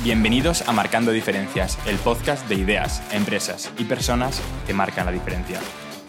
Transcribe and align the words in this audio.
Bienvenidos 0.00 0.62
a 0.68 0.72
Marcando 0.72 1.10
Diferencias, 1.10 1.76
el 1.84 1.96
podcast 1.96 2.48
de 2.48 2.54
ideas, 2.54 3.02
empresas 3.12 3.72
y 3.78 3.84
personas 3.84 4.40
que 4.64 4.72
marcan 4.72 5.06
la 5.06 5.10
diferencia. 5.10 5.58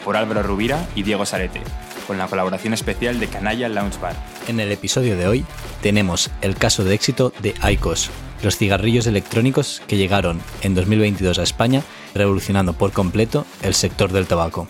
Por 0.05 0.15
Álvaro 0.15 0.43
Rubira 0.43 0.87
y 0.93 1.01
Diego 1.01 1.25
Sarete, 1.25 1.61
con 2.05 2.19
la 2.19 2.27
colaboración 2.27 2.75
especial 2.75 3.19
de 3.19 3.25
Canalla 3.25 3.67
Lounge 3.67 3.99
Bar. 3.99 4.15
En 4.47 4.59
el 4.59 4.71
episodio 4.71 5.17
de 5.17 5.27
hoy 5.27 5.45
tenemos 5.81 6.29
el 6.41 6.55
caso 6.55 6.83
de 6.83 6.93
éxito 6.93 7.33
de 7.41 7.55
ICOS, 7.67 8.11
los 8.43 8.57
cigarrillos 8.57 9.07
electrónicos 9.07 9.81
que 9.87 9.97
llegaron 9.97 10.39
en 10.61 10.75
2022 10.75 11.39
a 11.39 11.43
España, 11.43 11.81
revolucionando 12.13 12.73
por 12.73 12.91
completo 12.91 13.47
el 13.63 13.73
sector 13.73 14.11
del 14.11 14.27
tabaco. 14.27 14.67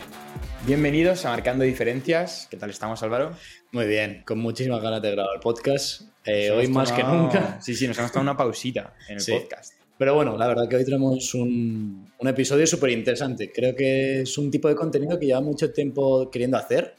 Bienvenidos 0.65 1.25
a 1.25 1.31
Marcando 1.31 1.65
Diferencias. 1.65 2.47
¿Qué 2.49 2.55
tal 2.55 2.70
estamos, 2.70 3.04
Álvaro? 3.04 3.33
Muy 3.73 3.86
bien, 3.86 4.23
con 4.25 4.39
muchísimas 4.39 4.81
ganas 4.81 5.01
de 5.01 5.11
grabar 5.11 5.36
el 5.36 5.41
podcast. 5.41 6.09
Eh, 6.25 6.51
hoy 6.51 6.67
más 6.67 6.91
que 6.91 7.04
nunca. 7.04 7.59
Sí, 7.61 7.75
sí, 7.75 7.88
nos 7.88 7.97
hemos 7.97 8.11
tomado 8.11 8.31
una 8.31 8.38
pausita 8.38 8.93
en 9.07 9.17
el 9.17 9.25
podcast. 9.25 9.73
Pero 9.97 10.15
bueno, 10.15 10.38
la 10.38 10.47
verdad 10.47 10.70
que 10.70 10.77
hoy 10.77 10.85
tenemos 10.85 11.34
un, 11.34 12.09
un 12.17 12.27
episodio 12.27 12.66
súper 12.66 12.91
interesante. 12.91 13.52
Creo 13.52 13.75
que 13.75 14.21
es 14.21 14.38
un 14.38 14.49
tipo 14.49 14.70
de 14.70 14.75
contenido 14.75 15.20
que 15.20 15.25
lleva 15.25 15.41
mucho 15.41 15.71
tiempo 15.73 16.31
queriendo 16.31 16.58
hacer 16.58 16.95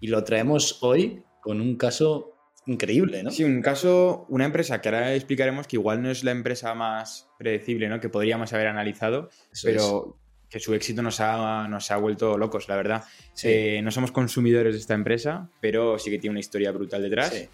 y 0.00 0.08
lo 0.08 0.22
traemos 0.24 0.78
hoy 0.82 1.22
con 1.40 1.60
un 1.60 1.76
caso 1.76 2.34
increíble, 2.66 3.22
¿no? 3.22 3.30
Sí, 3.30 3.44
un 3.44 3.62
caso, 3.62 4.26
una 4.28 4.44
empresa 4.44 4.80
que 4.80 4.88
ahora 4.88 5.14
explicaremos 5.14 5.66
que 5.66 5.76
igual 5.76 6.02
no 6.02 6.10
es 6.10 6.24
la 6.24 6.30
empresa 6.30 6.74
más 6.74 7.28
predecible, 7.38 7.88
¿no? 7.88 8.00
Que 8.00 8.08
podríamos 8.08 8.52
haber 8.52 8.68
analizado, 8.68 9.30
pero 9.62 10.18
que 10.48 10.60
su 10.60 10.74
éxito 10.74 11.02
nos 11.02 11.20
ha, 11.20 11.66
nos 11.68 11.90
ha 11.90 11.96
vuelto 11.96 12.38
locos, 12.38 12.68
la 12.68 12.76
verdad. 12.76 13.04
Eh, 13.42 13.80
no 13.82 13.90
somos 13.90 14.12
consumidores 14.12 14.74
de 14.74 14.80
esta 14.80 14.94
empresa, 14.94 15.50
pero 15.60 15.98
sí 15.98 16.10
que 16.10 16.18
tiene 16.18 16.32
una 16.32 16.40
historia 16.40 16.70
brutal 16.70 17.02
detrás. 17.02 17.48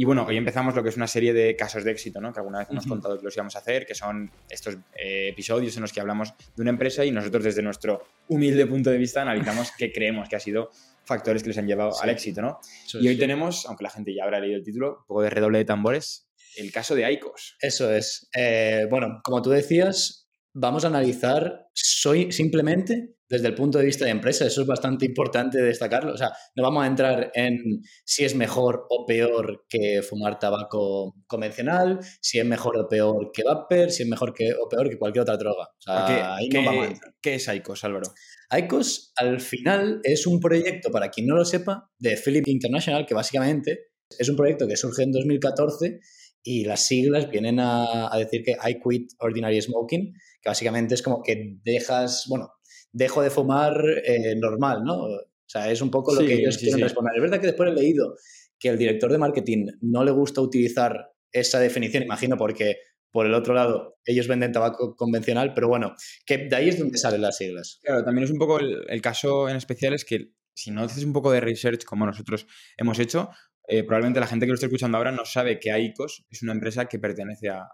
Y 0.00 0.04
bueno, 0.06 0.24
hoy 0.26 0.38
empezamos 0.38 0.74
lo 0.74 0.82
que 0.82 0.88
es 0.88 0.96
una 0.96 1.06
serie 1.06 1.34
de 1.34 1.54
casos 1.54 1.84
de 1.84 1.90
éxito, 1.90 2.22
¿no? 2.22 2.32
Que 2.32 2.40
alguna 2.40 2.60
vez 2.60 2.68
hemos 2.70 2.86
contado 2.86 3.18
que 3.18 3.22
los 3.22 3.36
íbamos 3.36 3.54
a 3.54 3.58
hacer, 3.58 3.84
que 3.84 3.94
son 3.94 4.30
estos 4.48 4.76
eh, 4.96 5.28
episodios 5.28 5.76
en 5.76 5.82
los 5.82 5.92
que 5.92 6.00
hablamos 6.00 6.32
de 6.56 6.62
una 6.62 6.70
empresa 6.70 7.04
y 7.04 7.10
nosotros 7.10 7.44
desde 7.44 7.60
nuestro 7.60 8.02
humilde 8.26 8.64
punto 8.64 8.88
de 8.88 8.96
vista 8.96 9.20
analizamos 9.20 9.72
qué 9.76 9.92
creemos 9.92 10.26
que 10.30 10.36
ha 10.36 10.40
sido 10.40 10.70
factores 11.04 11.42
que 11.42 11.50
les 11.50 11.58
han 11.58 11.66
llevado 11.66 12.00
al 12.00 12.08
éxito, 12.08 12.40
¿no? 12.40 12.60
y 12.94 13.08
hoy 13.08 13.18
tenemos, 13.18 13.66
aunque 13.66 13.84
la 13.84 13.90
gente 13.90 14.14
ya 14.14 14.24
habrá 14.24 14.40
leído 14.40 14.56
el 14.56 14.64
título, 14.64 15.00
un 15.00 15.06
poco 15.06 15.20
de 15.20 15.28
redoble 15.28 15.58
de 15.58 15.66
tambores, 15.66 16.30
el 16.56 16.72
caso 16.72 16.94
de 16.94 17.04
Aicos. 17.04 17.58
Eso 17.60 17.92
es. 17.92 18.30
Eh, 18.34 18.86
bueno, 18.88 19.20
como 19.22 19.42
tú 19.42 19.50
decías, 19.50 20.30
vamos 20.54 20.86
a 20.86 20.88
analizar 20.88 21.68
soy 21.74 22.32
simplemente 22.32 23.16
desde 23.30 23.46
el 23.46 23.54
punto 23.54 23.78
de 23.78 23.84
vista 23.84 24.04
de 24.04 24.10
empresa. 24.10 24.44
Eso 24.44 24.62
es 24.62 24.66
bastante 24.66 25.06
importante 25.06 25.62
destacarlo. 25.62 26.12
O 26.12 26.16
sea, 26.16 26.32
no 26.56 26.64
vamos 26.64 26.82
a 26.82 26.88
entrar 26.88 27.30
en 27.34 27.80
si 28.04 28.24
es 28.24 28.34
mejor 28.34 28.86
o 28.90 29.06
peor 29.06 29.64
que 29.68 30.02
fumar 30.02 30.38
tabaco 30.40 31.14
convencional, 31.28 32.00
si 32.20 32.40
es 32.40 32.44
mejor 32.44 32.76
o 32.76 32.88
peor 32.88 33.30
que 33.32 33.44
vapor, 33.44 33.90
si 33.90 34.02
es 34.02 34.08
mejor 34.08 34.34
que, 34.34 34.52
o 34.52 34.68
peor 34.68 34.90
que 34.90 34.98
cualquier 34.98 35.22
otra 35.22 35.36
droga. 35.36 35.64
O 35.64 35.80
sea, 35.80 36.04
¿Qué, 36.06 36.12
ahí 36.20 36.48
no 36.48 36.64
vamos 36.64 36.86
a 36.86 36.90
entrar. 36.90 37.14
¿Qué 37.22 37.34
es 37.36 37.46
ICOS, 37.46 37.84
Álvaro? 37.84 38.12
ICOS, 38.50 39.12
al 39.16 39.40
final, 39.40 40.00
es 40.02 40.26
un 40.26 40.40
proyecto, 40.40 40.90
para 40.90 41.10
quien 41.10 41.28
no 41.28 41.36
lo 41.36 41.44
sepa, 41.44 41.88
de 42.00 42.16
Philip 42.16 42.48
International, 42.48 43.06
que 43.06 43.14
básicamente 43.14 43.90
es 44.18 44.28
un 44.28 44.34
proyecto 44.34 44.66
que 44.66 44.76
surge 44.76 45.04
en 45.04 45.12
2014 45.12 46.00
y 46.42 46.64
las 46.64 46.84
siglas 46.84 47.30
vienen 47.30 47.60
a, 47.60 48.12
a 48.12 48.18
decir 48.18 48.42
que 48.42 48.52
I 48.52 48.80
quit 48.80 49.12
ordinary 49.20 49.62
smoking, 49.62 50.14
que 50.42 50.48
básicamente 50.48 50.94
es 50.94 51.02
como 51.02 51.22
que 51.22 51.58
dejas, 51.62 52.24
bueno, 52.28 52.48
dejo 52.92 53.22
de 53.22 53.30
fumar 53.30 53.82
eh, 54.04 54.34
normal, 54.36 54.82
¿no? 54.84 55.04
O 55.04 55.52
sea, 55.52 55.70
es 55.70 55.80
un 55.80 55.90
poco 55.90 56.14
lo 56.14 56.20
que 56.20 56.34
ellos 56.34 56.58
quieren 56.58 56.80
responder. 56.80 57.14
Es 57.16 57.22
verdad 57.22 57.40
que 57.40 57.48
después 57.48 57.70
he 57.70 57.74
leído 57.74 58.16
que 58.58 58.68
el 58.68 58.78
director 58.78 59.10
de 59.10 59.18
marketing 59.18 59.66
no 59.80 60.04
le 60.04 60.10
gusta 60.10 60.40
utilizar 60.40 61.12
esa 61.32 61.58
definición, 61.58 62.02
imagino 62.02 62.36
porque 62.36 62.76
por 63.10 63.26
el 63.26 63.34
otro 63.34 63.54
lado 63.54 63.98
ellos 64.04 64.28
venden 64.28 64.52
tabaco 64.52 64.94
convencional, 64.94 65.52
pero 65.54 65.68
bueno, 65.68 65.94
que 66.24 66.38
de 66.38 66.56
ahí 66.56 66.68
es 66.68 66.78
donde 66.78 66.98
salen 66.98 67.22
las 67.22 67.36
siglas. 67.36 67.80
Claro, 67.82 68.04
también 68.04 68.24
es 68.24 68.30
un 68.30 68.38
poco 68.38 68.60
el, 68.60 68.84
el 68.88 69.02
caso 69.02 69.48
en 69.48 69.56
especial 69.56 69.94
es 69.94 70.04
que 70.04 70.32
si 70.54 70.70
no 70.70 70.82
haces 70.82 71.04
un 71.04 71.12
poco 71.12 71.32
de 71.32 71.40
research 71.40 71.84
como 71.84 72.06
nosotros 72.06 72.46
hemos 72.76 72.98
hecho, 72.98 73.30
eh, 73.72 73.84
probablemente 73.84 74.18
la 74.18 74.26
gente 74.26 74.46
que 74.46 74.48
lo 74.48 74.54
esté 74.54 74.66
escuchando 74.66 74.98
ahora 74.98 75.12
no 75.12 75.24
sabe 75.24 75.60
que 75.60 75.70
AICOS 75.70 76.26
es 76.28 76.42
una 76.42 76.52
empresa 76.52 76.86
que 76.86 76.98
pertenece 76.98 77.48
a, 77.48 77.68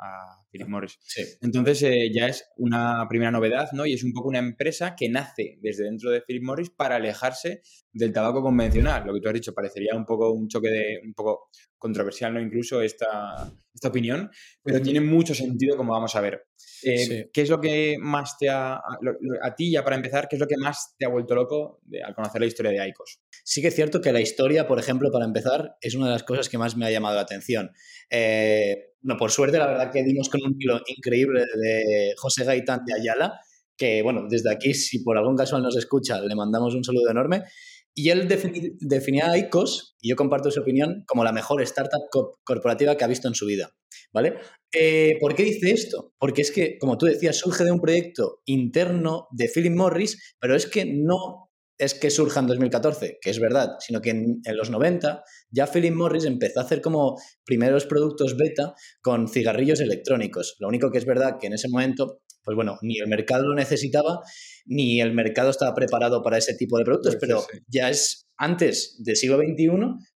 Philip 0.50 0.68
Morris. 0.68 0.98
Entonces 1.40 1.82
eh, 1.82 2.10
ya 2.12 2.26
es 2.26 2.44
una 2.56 3.06
primera 3.08 3.30
novedad, 3.30 3.70
¿no? 3.72 3.86
Y 3.86 3.94
es 3.94 4.04
un 4.04 4.12
poco 4.12 4.28
una 4.28 4.38
empresa 4.38 4.94
que 4.94 5.08
nace 5.08 5.58
desde 5.62 5.84
dentro 5.84 6.10
de 6.10 6.20
Philip 6.20 6.42
Morris 6.42 6.68
para 6.68 6.96
alejarse 6.96 7.62
del 7.92 8.12
tabaco 8.12 8.42
convencional. 8.42 9.06
Lo 9.06 9.14
que 9.14 9.20
tú 9.20 9.28
has 9.28 9.34
dicho 9.34 9.54
parecería 9.54 9.96
un 9.96 10.04
poco 10.04 10.32
un 10.32 10.48
choque 10.48 10.68
de 10.68 11.00
un 11.02 11.14
poco 11.14 11.48
controversial, 11.78 12.34
¿no? 12.34 12.40
Incluso 12.40 12.82
esta, 12.82 13.50
esta 13.76 13.88
opinión, 13.88 14.30
pero 14.62 14.80
tiene 14.80 15.00
mucho 15.00 15.34
sentido 15.34 15.76
como 15.76 15.92
vamos 15.92 16.16
a 16.16 16.20
ver. 16.20 16.46
Eh, 16.82 17.28
¿Qué 17.32 17.42
es 17.42 17.50
lo 17.50 17.60
que 17.60 17.96
más 18.00 18.36
te 18.38 18.48
ha, 18.48 18.74
a 18.74 19.54
ti 19.54 19.70
ya 19.70 19.84
para 19.84 19.96
empezar, 19.96 20.28
qué 20.28 20.36
es 20.36 20.40
lo 20.40 20.46
que 20.46 20.56
más 20.56 20.94
te 20.98 21.04
ha 21.04 21.08
vuelto 21.08 21.34
loco 21.34 21.80
al 22.04 22.14
conocer 22.14 22.40
la 22.40 22.46
historia 22.46 22.72
de 22.72 22.80
Aicos? 22.80 23.20
Sí 23.44 23.60
que 23.60 23.68
es 23.68 23.74
cierto 23.74 24.00
que 24.00 24.12
la 24.12 24.20
historia, 24.20 24.66
por 24.66 24.78
ejemplo, 24.78 25.10
para 25.12 25.24
empezar, 25.24 25.76
es 25.80 25.94
una 25.94 26.06
de 26.06 26.12
las 26.12 26.22
cosas 26.22 26.48
que 26.48 26.58
más 26.58 26.76
me 26.76 26.86
ha 26.86 26.90
llamado 26.90 27.16
la 27.16 27.22
atención. 27.22 27.70
Eh, 28.10 28.94
no, 29.02 29.16
por 29.16 29.30
suerte, 29.30 29.58
la 29.58 29.66
verdad 29.66 29.92
que 29.92 30.02
dimos 30.02 30.28
con 30.28 30.40
un 30.42 30.56
hilo 30.58 30.80
increíble 30.86 31.40
de 31.40 32.14
José 32.16 32.44
Gaitán 32.44 32.80
de 32.86 32.94
Ayala, 32.94 33.40
que, 33.76 34.02
bueno, 34.02 34.26
desde 34.28 34.50
aquí, 34.50 34.72
si 34.72 35.00
por 35.00 35.18
algún 35.18 35.36
casual 35.36 35.62
nos 35.62 35.76
escucha, 35.76 36.20
le 36.20 36.34
mandamos 36.34 36.74
un 36.74 36.82
saludo 36.82 37.10
enorme. 37.10 37.42
Y 37.98 38.10
él 38.10 38.28
definía 38.28 39.30
a 39.30 39.38
ICOS, 39.38 39.96
y 40.02 40.10
yo 40.10 40.16
comparto 40.16 40.50
su 40.50 40.60
opinión, 40.60 41.04
como 41.06 41.24
la 41.24 41.32
mejor 41.32 41.62
startup 41.62 42.02
corporativa 42.44 42.94
que 42.94 43.04
ha 43.04 43.08
visto 43.08 43.26
en 43.26 43.34
su 43.34 43.46
vida. 43.46 43.70
¿Vale? 44.12 44.34
Eh, 44.70 45.16
¿Por 45.18 45.34
qué 45.34 45.44
dice 45.44 45.70
esto? 45.70 46.12
Porque 46.18 46.42
es 46.42 46.50
que, 46.50 46.76
como 46.78 46.98
tú 46.98 47.06
decías, 47.06 47.38
surge 47.38 47.64
de 47.64 47.72
un 47.72 47.80
proyecto 47.80 48.42
interno 48.44 49.28
de 49.30 49.48
Philip 49.48 49.72
Morris, 49.72 50.34
pero 50.38 50.54
es 50.54 50.66
que 50.66 50.84
no 50.84 51.46
es 51.78 51.94
que 51.94 52.10
surja 52.10 52.40
en 52.40 52.46
2014, 52.46 53.18
que 53.20 53.30
es 53.30 53.38
verdad, 53.38 53.76
sino 53.80 54.00
que 54.00 54.10
en, 54.10 54.40
en, 54.44 54.56
los 54.56 54.70
90 54.70 55.22
ya 55.50 55.66
Philip 55.66 55.92
Morris 55.92 56.24
empezó 56.24 56.60
a 56.60 56.62
hacer 56.62 56.80
como 56.80 57.16
primeros 57.44 57.84
productos 57.84 58.36
beta 58.36 58.74
con 59.02 59.28
cigarrillos 59.28 59.80
electrónicos. 59.80 60.56
Lo 60.58 60.68
único 60.68 60.90
que 60.90 60.98
es 60.98 61.04
verdad 61.04 61.36
que 61.38 61.48
en 61.48 61.52
ese 61.52 61.68
momento 61.68 62.20
pues 62.46 62.54
bueno, 62.54 62.78
ni 62.80 62.98
el 62.98 63.08
mercado 63.08 63.48
lo 63.48 63.54
necesitaba, 63.56 64.20
ni 64.66 65.00
el 65.00 65.12
mercado 65.12 65.50
estaba 65.50 65.74
preparado 65.74 66.22
para 66.22 66.38
ese 66.38 66.54
tipo 66.54 66.78
de 66.78 66.84
productos, 66.84 67.16
pero 67.20 67.44
ya 67.66 67.90
es 67.90 68.28
antes 68.38 68.96
del 69.00 69.16
siglo 69.16 69.38
XXI 69.38 69.68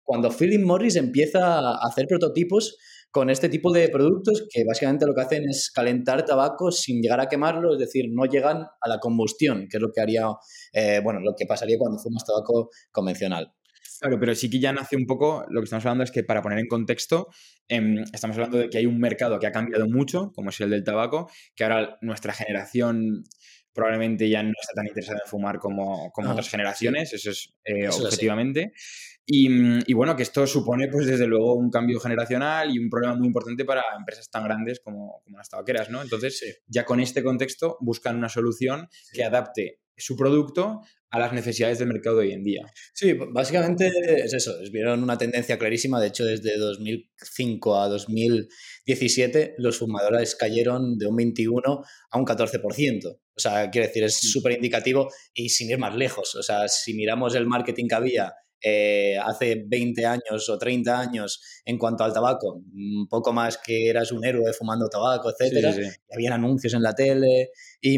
cuando 0.03 0.29
Philip 0.29 0.63
Morris 0.63 0.95
empieza 0.95 1.57
a 1.57 1.79
hacer 1.87 2.05
prototipos 2.07 2.77
con 3.09 3.31
este 3.31 3.49
tipo 3.49 3.73
de 3.73 3.89
productos 3.89 4.47
que 4.53 4.63
básicamente 4.63 5.07
lo 5.07 5.15
que 5.15 5.21
hacen 5.21 5.49
es 5.49 5.71
calentar 5.71 6.23
tabaco 6.23 6.71
sin 6.71 7.01
llegar 7.01 7.19
a 7.19 7.27
quemarlo, 7.27 7.73
es 7.73 7.79
decir, 7.79 8.05
no 8.11 8.25
llegan 8.25 8.57
a 8.79 8.87
la 8.89 8.99
combustión, 8.99 9.67
que 9.67 9.77
es 9.77 9.81
lo 9.81 9.91
que 9.91 10.01
haría, 10.01 10.27
eh, 10.73 11.01
bueno, 11.03 11.19
lo 11.19 11.33
que 11.35 11.47
pasaría 11.47 11.79
cuando 11.79 11.97
fumas 11.97 12.23
tabaco 12.25 12.69
convencional. 12.91 13.51
Claro, 13.99 14.19
pero 14.19 14.35
sí 14.35 14.49
que 14.49 14.59
ya 14.59 14.71
nace 14.73 14.95
un 14.95 15.05
poco, 15.05 15.45
lo 15.49 15.61
que 15.61 15.65
estamos 15.65 15.85
hablando 15.85 16.03
es 16.03 16.11
que 16.11 16.23
para 16.23 16.41
poner 16.41 16.59
en 16.59 16.67
contexto, 16.67 17.27
eh, 17.67 18.03
estamos 18.13 18.37
hablando 18.37 18.57
de 18.57 18.69
que 18.69 18.77
hay 18.77 18.85
un 18.85 18.99
mercado 18.99 19.39
que 19.39 19.47
ha 19.47 19.51
cambiado 19.51 19.87
mucho, 19.87 20.31
como 20.33 20.49
es 20.49 20.59
el 20.61 20.69
del 20.69 20.83
tabaco, 20.83 21.29
que 21.55 21.63
ahora 21.63 21.97
nuestra 22.01 22.33
generación 22.33 23.23
probablemente 23.73 24.29
ya 24.29 24.43
no 24.43 24.53
está 24.59 24.73
tan 24.73 24.87
interesada 24.87 25.19
en 25.23 25.29
fumar 25.29 25.59
como, 25.59 26.11
como 26.11 26.31
otras 26.31 26.49
generaciones, 26.49 27.13
eso 27.13 27.31
es 27.31 27.53
eh, 27.63 27.87
objetivamente. 27.87 28.73
Y, 29.25 29.47
y, 29.89 29.93
bueno, 29.93 30.15
que 30.15 30.23
esto 30.23 30.47
supone, 30.47 30.87
pues 30.87 31.05
desde 31.05 31.27
luego, 31.27 31.53
un 31.53 31.69
cambio 31.69 31.99
generacional 31.99 32.75
y 32.75 32.79
un 32.79 32.89
problema 32.89 33.15
muy 33.15 33.27
importante 33.27 33.63
para 33.63 33.83
empresas 33.95 34.29
tan 34.31 34.43
grandes 34.43 34.79
como, 34.79 35.21
como 35.23 35.37
las 35.37 35.49
tabaqueras, 35.49 35.91
¿no? 35.91 36.01
Entonces, 36.01 36.63
ya 36.67 36.83
con 36.83 36.99
este 36.99 37.23
contexto, 37.23 37.77
buscan 37.79 38.17
una 38.17 38.27
solución 38.27 38.89
que 39.13 39.23
adapte 39.23 39.81
su 39.95 40.15
producto 40.15 40.81
a 41.11 41.19
las 41.19 41.33
necesidades 41.33 41.79
del 41.79 41.87
mercado 41.87 42.17
de 42.17 42.27
hoy 42.27 42.33
en 42.33 42.43
día. 42.43 42.61
Sí, 42.93 43.13
básicamente 43.13 43.91
es 44.23 44.33
eso, 44.33 44.53
vieron 44.71 45.01
una 45.01 45.17
tendencia 45.17 45.57
clarísima, 45.57 45.99
de 45.99 46.07
hecho 46.07 46.25
desde 46.25 46.57
2005 46.57 47.81
a 47.81 47.87
2017 47.87 49.55
los 49.57 49.79
fumadores 49.79 50.35
cayeron 50.35 50.97
de 50.97 51.07
un 51.07 51.15
21 51.15 51.83
a 52.11 52.17
un 52.17 52.25
14%. 52.25 53.05
O 53.05 53.41
sea, 53.41 53.69
quiero 53.69 53.87
decir, 53.87 54.03
es 54.03 54.19
súper 54.19 54.53
indicativo 54.53 55.09
y 55.33 55.49
sin 55.49 55.69
ir 55.69 55.77
más 55.77 55.95
lejos. 55.95 56.35
O 56.35 56.43
sea, 56.43 56.67
si 56.67 56.93
miramos 56.93 57.35
el 57.35 57.47
marketing 57.47 57.87
que 57.87 57.95
había 57.95 58.33
eh, 58.61 59.17
hace 59.17 59.63
20 59.65 60.05
años 60.05 60.49
o 60.49 60.57
30 60.57 60.99
años 60.99 61.41
en 61.63 61.77
cuanto 61.77 62.03
al 62.03 62.11
tabaco, 62.11 62.61
un 62.73 63.07
poco 63.07 63.31
más 63.31 63.57
que 63.57 63.89
eras 63.89 64.11
un 64.11 64.25
héroe 64.25 64.51
fumando 64.51 64.89
tabaco, 64.89 65.31
etcétera. 65.31 65.71
Sí, 65.71 65.83
sí, 65.83 65.89
sí. 65.89 65.97
Habían 66.13 66.33
anuncios 66.33 66.73
en 66.73 66.83
la 66.83 66.93
tele 66.93 67.51
y, 67.79 67.97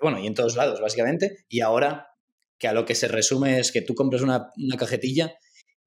bueno, 0.00 0.20
y 0.22 0.26
en 0.28 0.34
todos 0.34 0.54
lados, 0.56 0.80
básicamente. 0.80 1.44
Y 1.48 1.60
ahora 1.60 2.07
que 2.58 2.68
a 2.68 2.72
lo 2.72 2.84
que 2.84 2.94
se 2.94 3.08
resume 3.08 3.58
es 3.58 3.72
que 3.72 3.82
tú 3.82 3.94
compras 3.94 4.22
una, 4.22 4.48
una 4.56 4.76
cajetilla 4.76 5.32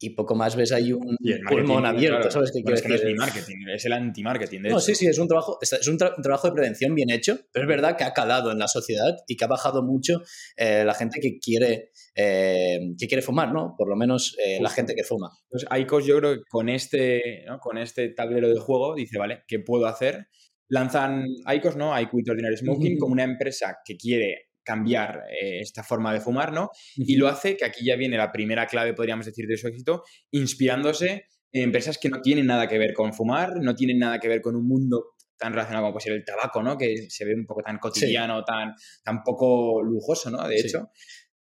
y 0.02 0.10
poco 0.12 0.34
más 0.36 0.56
ves 0.56 0.72
ahí 0.72 0.92
un 0.92 1.16
pulmón 1.48 1.86
abierto, 1.86 2.18
claro. 2.18 2.32
¿sabes 2.32 2.52
qué 2.52 2.64
es 2.74 2.82
que 2.82 2.90
no 2.90 2.96
es 2.96 3.06
ni 3.06 3.14
marketing, 3.14 3.68
es 3.72 3.86
el 3.86 3.94
anti-marketing. 3.94 4.62
No, 4.62 4.80
sí, 4.80 4.96
sí, 4.96 5.06
es 5.06 5.20
un 5.20 5.28
trabajo, 5.28 5.60
es 5.62 5.88
un, 5.88 5.98
tra 5.98 6.14
un, 6.18 6.24
trabajo 6.24 6.48
de 6.48 6.54
prevención 6.54 6.96
bien 6.96 7.12
hecho, 7.12 7.38
pero 7.54 7.66
es 7.66 7.70
verdad 7.70 7.96
que 7.96 8.04
ha 8.04 8.12
calado 8.12 8.52
en 8.52 8.58
la 8.58 8.68
sociedad 8.68 9.16
y 9.28 9.38
que 9.38 9.46
ha 9.46 9.48
bajado 9.48 9.84
mucho 9.84 10.24
eh, 10.58 10.84
la 10.84 10.96
gente 10.96 11.20
que 11.20 11.38
quiere, 11.38 11.92
eh, 12.16 12.80
que 12.98 13.08
quiere 13.08 13.22
fumar, 13.22 13.54
¿no? 13.54 13.76
Por 13.78 13.88
lo 13.88 13.96
menos 13.96 14.36
eh, 14.44 14.60
la 14.60 14.70
gente 14.70 14.96
que 14.96 15.04
fuma. 15.04 15.30
Entonces, 15.44 15.70
ICOS 15.82 16.06
yo 16.06 16.18
creo 16.18 16.34
que 16.34 16.42
con 16.50 16.70
este, 16.70 17.44
¿no? 17.46 17.60
con 17.60 17.78
este 17.78 18.10
tablero 18.10 18.50
de 18.50 18.60
juego 18.60 18.96
dice, 18.96 19.20
vale, 19.20 19.44
¿qué 19.48 19.60
puedo 19.60 19.86
hacer? 19.86 20.28
lanzan 20.68 21.26
ICOS, 21.54 21.76
¿no? 21.76 22.00
IQ 22.00 22.14
Ordinary 22.30 22.56
Smoking, 22.56 22.98
como 22.98 23.12
una 23.12 23.26
empresa 23.26 23.80
que 23.84 23.98
quiere 23.98 24.51
cambiar 24.64 25.24
eh, 25.30 25.60
esta 25.62 25.84
forma 25.84 26.14
de 26.14 26.22
fumar, 26.22 26.54
¿no? 26.54 26.70
Y 26.96 27.16
lo 27.16 27.28
hace, 27.28 27.58
que 27.58 27.66
aquí 27.66 27.86
ya 27.86 27.96
viene 27.96 28.18
la 28.18 28.32
primera 28.32 28.68
clave, 28.68 28.94
podríamos 28.94 29.26
decir, 29.26 29.48
de 29.48 29.58
su 29.58 29.68
éxito, 29.68 30.04
inspirándose 30.32 31.26
en 31.52 31.64
empresas 31.64 31.98
que 31.98 32.10
no 32.10 32.22
tienen 32.22 32.48
nada 32.48 32.68
que 32.68 32.78
ver 32.78 32.94
con 32.94 33.14
fumar, 33.14 33.58
no 33.62 33.76
tienen 33.76 34.00
nada 34.00 34.20
que 34.20 34.28
ver 34.28 34.42
con 34.42 34.56
un 34.56 34.68
mundo 34.68 35.16
tan 35.38 35.54
relacionado 35.54 35.86
como 35.86 35.94
puede 35.94 36.04
ser 36.04 36.14
el 36.14 36.24
tabaco, 36.24 36.62
¿no? 36.62 36.78
Que 36.78 37.10
se 37.10 37.26
ve 37.26 37.34
un 37.34 37.46
poco 37.46 37.62
tan 37.64 37.80
cotidiano, 37.80 38.44
tan, 38.44 38.74
tan 39.04 39.24
poco 39.24 39.82
lujoso, 39.82 40.30
¿no? 40.30 40.48
De 40.48 40.60
hecho. 40.60 40.90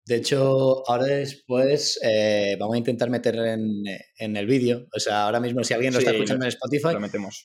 De 0.06 0.16
hecho, 0.16 0.82
ahora 0.88 1.04
después 1.04 2.00
eh, 2.02 2.56
vamos 2.58 2.74
a 2.74 2.78
intentar 2.78 3.10
meter 3.10 3.36
en, 3.36 3.84
en 4.16 4.36
el 4.36 4.46
vídeo. 4.46 4.88
O 4.96 4.98
sea, 4.98 5.26
ahora 5.26 5.38
mismo, 5.38 5.62
si 5.62 5.74
alguien 5.74 5.92
lo 5.92 6.00
está 6.00 6.10
escuchando 6.10 6.46
en 6.46 6.48
Spotify, 6.48 6.96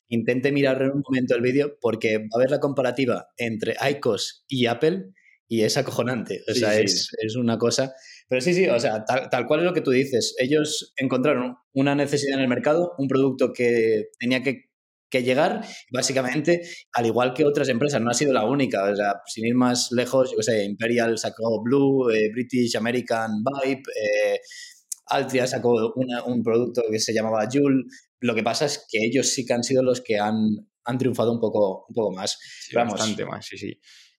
intente 0.08 0.50
mirar 0.50 0.82
en 0.82 0.90
un 0.90 1.02
momento 1.06 1.36
el 1.36 1.42
vídeo 1.42 1.76
porque 1.80 2.18
va 2.18 2.24
a 2.34 2.38
ver 2.38 2.50
la 2.50 2.58
comparativa 2.58 3.28
entre 3.36 3.76
ICOS 3.88 4.46
y 4.48 4.66
Apple 4.66 5.12
y 5.48 5.62
es 5.62 5.76
acojonante. 5.76 6.42
O 6.48 6.54
sea, 6.54 6.78
es, 6.78 7.10
es, 7.20 7.36
una 7.36 7.58
cosa. 7.58 7.94
Pero 8.28 8.40
sí, 8.40 8.54
sí, 8.54 8.66
o 8.66 8.80
sea, 8.80 9.04
tal, 9.04 9.28
tal, 9.30 9.46
cual 9.46 9.60
es 9.60 9.66
lo 9.66 9.74
que 9.74 9.80
tú 9.80 9.90
dices. 9.90 10.34
Ellos 10.38 10.92
encontraron 10.96 11.56
una 11.72 11.94
necesidad 11.94 12.36
en 12.36 12.42
el 12.42 12.48
mercado, 12.48 12.92
un 12.98 13.08
producto 13.08 13.52
que 13.52 14.06
tenía 14.18 14.42
que 14.42 14.66
que 15.10 15.22
llegar. 15.22 15.64
Básicamente, 15.90 16.62
al 16.92 17.06
igual 17.06 17.34
que 17.34 17.44
otras 17.44 17.68
empresas, 17.68 18.00
no 18.00 18.10
ha 18.10 18.14
sido 18.14 18.32
la 18.32 18.44
única. 18.44 18.84
O 18.84 18.96
sea, 18.96 19.20
sin 19.26 19.46
ir 19.46 19.54
más 19.54 19.90
lejos, 19.92 20.30
yo 20.30 20.36
qué 20.38 20.42
sé, 20.42 20.64
Imperial 20.64 21.18
sacó 21.18 21.62
Blue, 21.62 22.10
eh, 22.10 22.30
British 22.32 22.76
American 22.76 23.42
Vibe, 23.44 23.82
eh, 23.94 24.40
Altria 25.06 25.46
sacó 25.46 25.94
un 25.94 26.42
producto 26.42 26.82
que 26.90 26.98
se 26.98 27.14
llamaba 27.14 27.48
Joule. 27.50 27.84
Lo 28.20 28.34
que 28.34 28.42
pasa 28.42 28.64
es 28.64 28.86
que 28.90 28.98
ellos 29.04 29.28
sí 29.28 29.46
que 29.46 29.52
han 29.52 29.62
sido 29.62 29.82
los 29.82 30.00
que 30.00 30.18
han, 30.18 30.48
han 30.84 30.98
triunfado 30.98 31.32
un 31.32 31.40
poco, 31.40 31.86
un 31.88 31.94
poco 31.94 32.12
más. 32.12 32.38
bastante 32.74 33.24
más, 33.24 33.46
sí, 33.46 33.56
sí. 33.56 33.78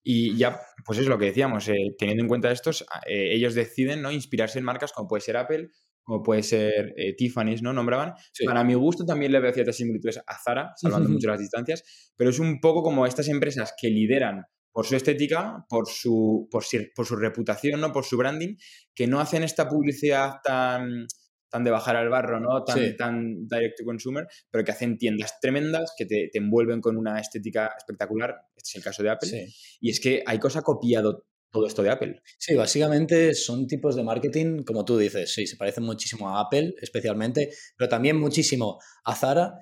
Y 0.09 0.38
ya, 0.38 0.62
pues 0.86 1.00
es 1.00 1.07
lo 1.07 1.18
que 1.18 1.25
decíamos, 1.25 1.68
eh, 1.68 1.75
teniendo 1.98 2.24
en 2.24 2.30
cuenta 2.30 2.50
estos, 2.50 2.86
ellos 3.07 3.56
deciden 3.56 4.01
¿no? 4.01 4.09
inspirarse 4.09 4.57
en 4.57 4.63
marcas 4.63 4.94
como 4.94 5.09
puede 5.09 5.19
ser 5.19 5.36
Apple, 5.36 5.69
como 6.07 6.24
puede 6.24 6.42
ser 6.42 6.94
eh, 6.95 7.13
Tiffany's, 7.18 7.62
¿no? 7.62 7.74
Nombraban. 7.74 8.13
Para 8.45 8.63
mi 8.63 8.74
gusto 8.75 9.06
también 9.06 9.33
le 9.33 9.42
veo 9.42 9.51
ciertas 9.51 9.75
similitudes 9.75 10.18
a 10.25 10.38
Zara, 10.42 10.71
salvando 10.77 11.09
mucho 11.09 11.27
las 11.27 11.39
distancias, 11.39 11.83
pero 12.15 12.30
es 12.30 12.39
un 12.39 12.62
poco 12.62 12.81
como 12.81 13.06
estas 13.06 13.27
empresas 13.27 13.74
que 13.77 13.89
lideran 13.89 14.45
por 14.71 14.86
su 14.86 14.95
estética, 14.95 15.65
por 15.68 15.89
su, 15.89 16.48
por, 16.50 16.63
por 16.95 17.06
su 17.06 17.18
reputación, 17.18 17.81
¿no? 17.81 17.92
por 17.92 18.06
su 18.06 18.15
branding, 18.15 18.56
que 18.95 19.07
no 19.07 19.19
hacen 19.19 19.44
esta 19.44 19.68
publicidad 19.68 20.36
tan, 20.42 21.07
tan 21.50 21.65
de 21.65 21.71
bajar 21.71 21.98
al 21.98 22.07
barro, 22.07 22.39
¿no? 22.39 22.63
Tan, 22.63 22.95
tan 22.95 23.48
direct 23.48 23.80
to 23.80 23.83
consumer, 23.83 24.27
pero 24.50 24.63
que 24.63 24.71
hacen 24.71 24.98
tiendas 24.98 25.42
tremendas 25.42 25.94
que 25.98 26.06
te, 26.06 26.30
te, 26.31 26.38
envuelven 26.39 26.80
con 26.80 26.95
una 26.95 27.19
estética 27.19 27.74
espectacular. 27.77 28.36
Este 28.67 28.79
es 28.79 28.85
el 28.85 28.89
caso 28.89 29.03
de 29.03 29.09
Apple. 29.09 29.47
Y 29.79 29.89
es 29.89 29.99
que 29.99 30.23
hay 30.25 30.39
cosa 30.39 30.61
copiado 30.61 31.25
todo 31.51 31.65
esto 31.65 31.81
de 31.81 31.89
Apple. 31.89 32.21
Sí, 32.37 32.55
básicamente 32.55 33.33
son 33.33 33.67
tipos 33.67 33.95
de 33.95 34.03
marketing, 34.03 34.63
como 34.63 34.83
tú 34.83 34.97
dices, 34.97 35.33
sí, 35.33 35.47
se 35.47 35.55
parecen 35.55 35.85
muchísimo 35.85 36.29
a 36.29 36.41
Apple 36.41 36.75
especialmente, 36.81 37.51
pero 37.77 37.87
también 37.87 38.19
muchísimo 38.19 38.79
a 39.05 39.15
Zara 39.15 39.53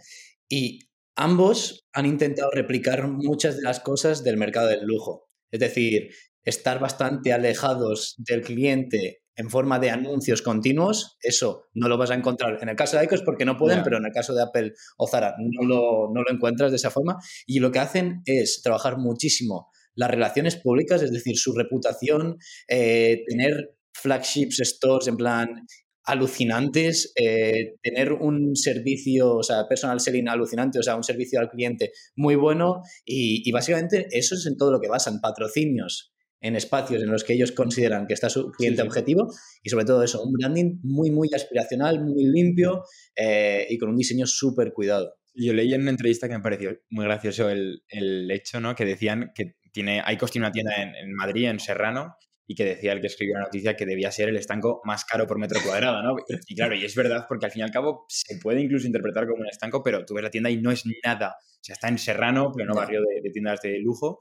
y 0.50 0.80
ambos 1.16 1.86
han 1.94 2.08
intentado 2.08 2.50
replicar 2.52 3.08
muchas 3.08 3.58
de 3.58 3.64
las 3.64 3.80
cosas 3.80 4.24
del 4.24 4.38
mercado 4.38 4.68
del 4.68 4.84
lujo. 4.84 5.30
Es 5.52 5.60
decir, 5.60 6.10
estar 6.46 6.80
bastante 6.80 7.34
alejados 7.34 8.16
del 8.18 8.42
cliente 8.42 9.22
en 9.36 9.50
forma 9.50 9.80
de 9.80 9.90
anuncios 9.90 10.42
continuos, 10.42 11.18
eso 11.22 11.66
no 11.74 11.90
lo 11.90 11.98
vas 11.98 12.12
a 12.12 12.16
encontrar. 12.16 12.58
En 12.62 12.70
el 12.70 12.76
caso 12.76 12.98
de 12.98 13.04
ICOS 13.04 13.24
porque 13.24 13.44
no 13.44 13.58
pueden, 13.58 13.84
pero 13.84 13.98
en 13.98 14.06
el 14.06 14.12
caso 14.14 14.34
de 14.34 14.42
Apple 14.42 14.74
o 14.98 15.08
Zara 15.08 15.36
no 15.38 15.68
lo, 15.68 16.10
no 16.14 16.22
lo 16.22 16.32
encuentras 16.32 16.72
de 16.72 16.78
esa 16.78 16.90
forma. 16.90 17.18
Y 17.46 17.60
lo 17.60 17.72
que 17.72 17.80
hacen 17.80 18.22
es 18.26 18.62
trabajar 18.64 18.98
muchísimo 18.98 19.70
las 19.94 20.10
relaciones 20.10 20.56
públicas, 20.56 21.02
es 21.02 21.12
decir, 21.12 21.38
su 21.38 21.54
reputación, 21.54 22.38
eh, 22.68 23.24
tener 23.28 23.76
flagships 23.94 24.62
stores 24.64 25.08
en 25.08 25.18
plan 25.18 25.66
alucinantes, 26.06 27.12
eh, 27.16 27.76
tener 27.82 28.14
un 28.14 28.56
servicio, 28.56 29.38
o 29.38 29.44
sea, 29.44 29.68
personal 29.68 30.00
selling 30.00 30.30
alucinante, 30.30 30.78
o 30.78 30.84
sea, 30.84 30.96
un 30.96 31.04
servicio 31.04 31.40
al 31.40 31.50
cliente 31.50 31.92
muy 32.16 32.36
bueno 32.36 32.82
y, 33.04 33.52
básicamente 33.52 34.06
eso 34.12 34.36
es 34.36 34.46
en 34.46 34.56
todo 34.56 34.72
lo 34.72 34.80
que 34.80 34.88
basan, 34.88 35.20
patrocinios 35.20 36.15
en 36.46 36.56
espacios 36.56 37.02
en 37.02 37.10
los 37.10 37.24
que 37.24 37.34
ellos 37.34 37.52
consideran 37.52 38.06
que 38.08 38.14
está 38.14 38.30
su 38.30 38.52
cliente 38.52 38.82
objetivo 38.82 39.34
y 39.64 39.70
sobre 39.70 39.86
todo 39.86 40.04
eso, 40.04 40.22
un 40.22 40.34
branding 40.34 40.80
muy, 40.84 41.10
muy 41.10 41.30
aspiracional, 41.34 42.04
muy 42.04 42.26
limpio 42.26 42.84
eh, 43.16 43.66
y 43.70 43.78
con 43.78 43.90
un 43.90 43.98
diseño 43.98 44.28
súper 44.28 44.72
cuidado. 44.72 45.16
Yo 45.34 45.54
leí 45.54 45.74
en 45.74 45.82
una 45.82 45.92
entrevista 45.92 46.28
que 46.30 46.36
me 46.36 46.44
pareció 46.44 46.80
muy 46.90 47.06
gracioso 47.06 47.50
el, 47.50 47.84
el 47.90 48.30
hecho, 48.32 48.62
¿no? 48.62 48.76
Que 48.76 48.86
decían 48.86 49.32
que 49.34 49.56
tiene, 49.76 50.02
ICOS 50.08 50.32
tiene 50.32 50.48
una 50.48 50.54
tienda 50.54 50.74
en, 50.78 51.14
Madrid, 51.14 51.50
en 51.50 51.60
Serrano, 51.60 52.16
y 52.48 52.56
que 52.56 52.64
decía 52.64 52.94
el 52.94 53.02
que 53.02 53.08
escribió 53.08 53.36
la 53.36 53.46
noticia 53.46 53.76
que 53.76 53.86
debía 53.86 54.12
ser 54.12 54.30
el 54.30 54.38
estanco 54.38 54.80
más 54.86 55.04
caro 55.04 55.28
por 55.28 55.40
metro 55.40 55.60
cuadrado, 55.66 56.02
¿no? 56.02 56.16
Y 56.48 56.56
claro, 56.56 56.76
y 56.76 56.86
es 56.86 56.96
verdad 56.96 57.26
porque 57.28 57.48
al 57.48 57.52
fin 57.52 57.62
y 57.62 57.64
al 57.64 57.72
cabo 57.72 58.06
se 58.08 58.38
puede 58.38 58.62
incluso 58.62 58.88
interpretar 58.88 59.28
como 59.28 59.42
un 59.42 59.50
estanco, 59.50 59.84
pero 59.84 60.06
tú 60.06 60.14
ves 60.14 60.24
la 60.24 60.30
tienda 60.30 60.50
y 60.50 60.58
no 60.58 60.72
es 60.72 60.84
nada. 61.04 61.36
O 61.40 61.64
sea, 61.64 61.74
está 61.74 61.88
en 61.88 61.98
Serrano, 61.98 62.52
pleno 62.54 62.76
barrio 62.76 63.02
de, 63.02 63.30
tiendas 63.32 63.60
de 63.62 63.80
lujo. 63.80 64.20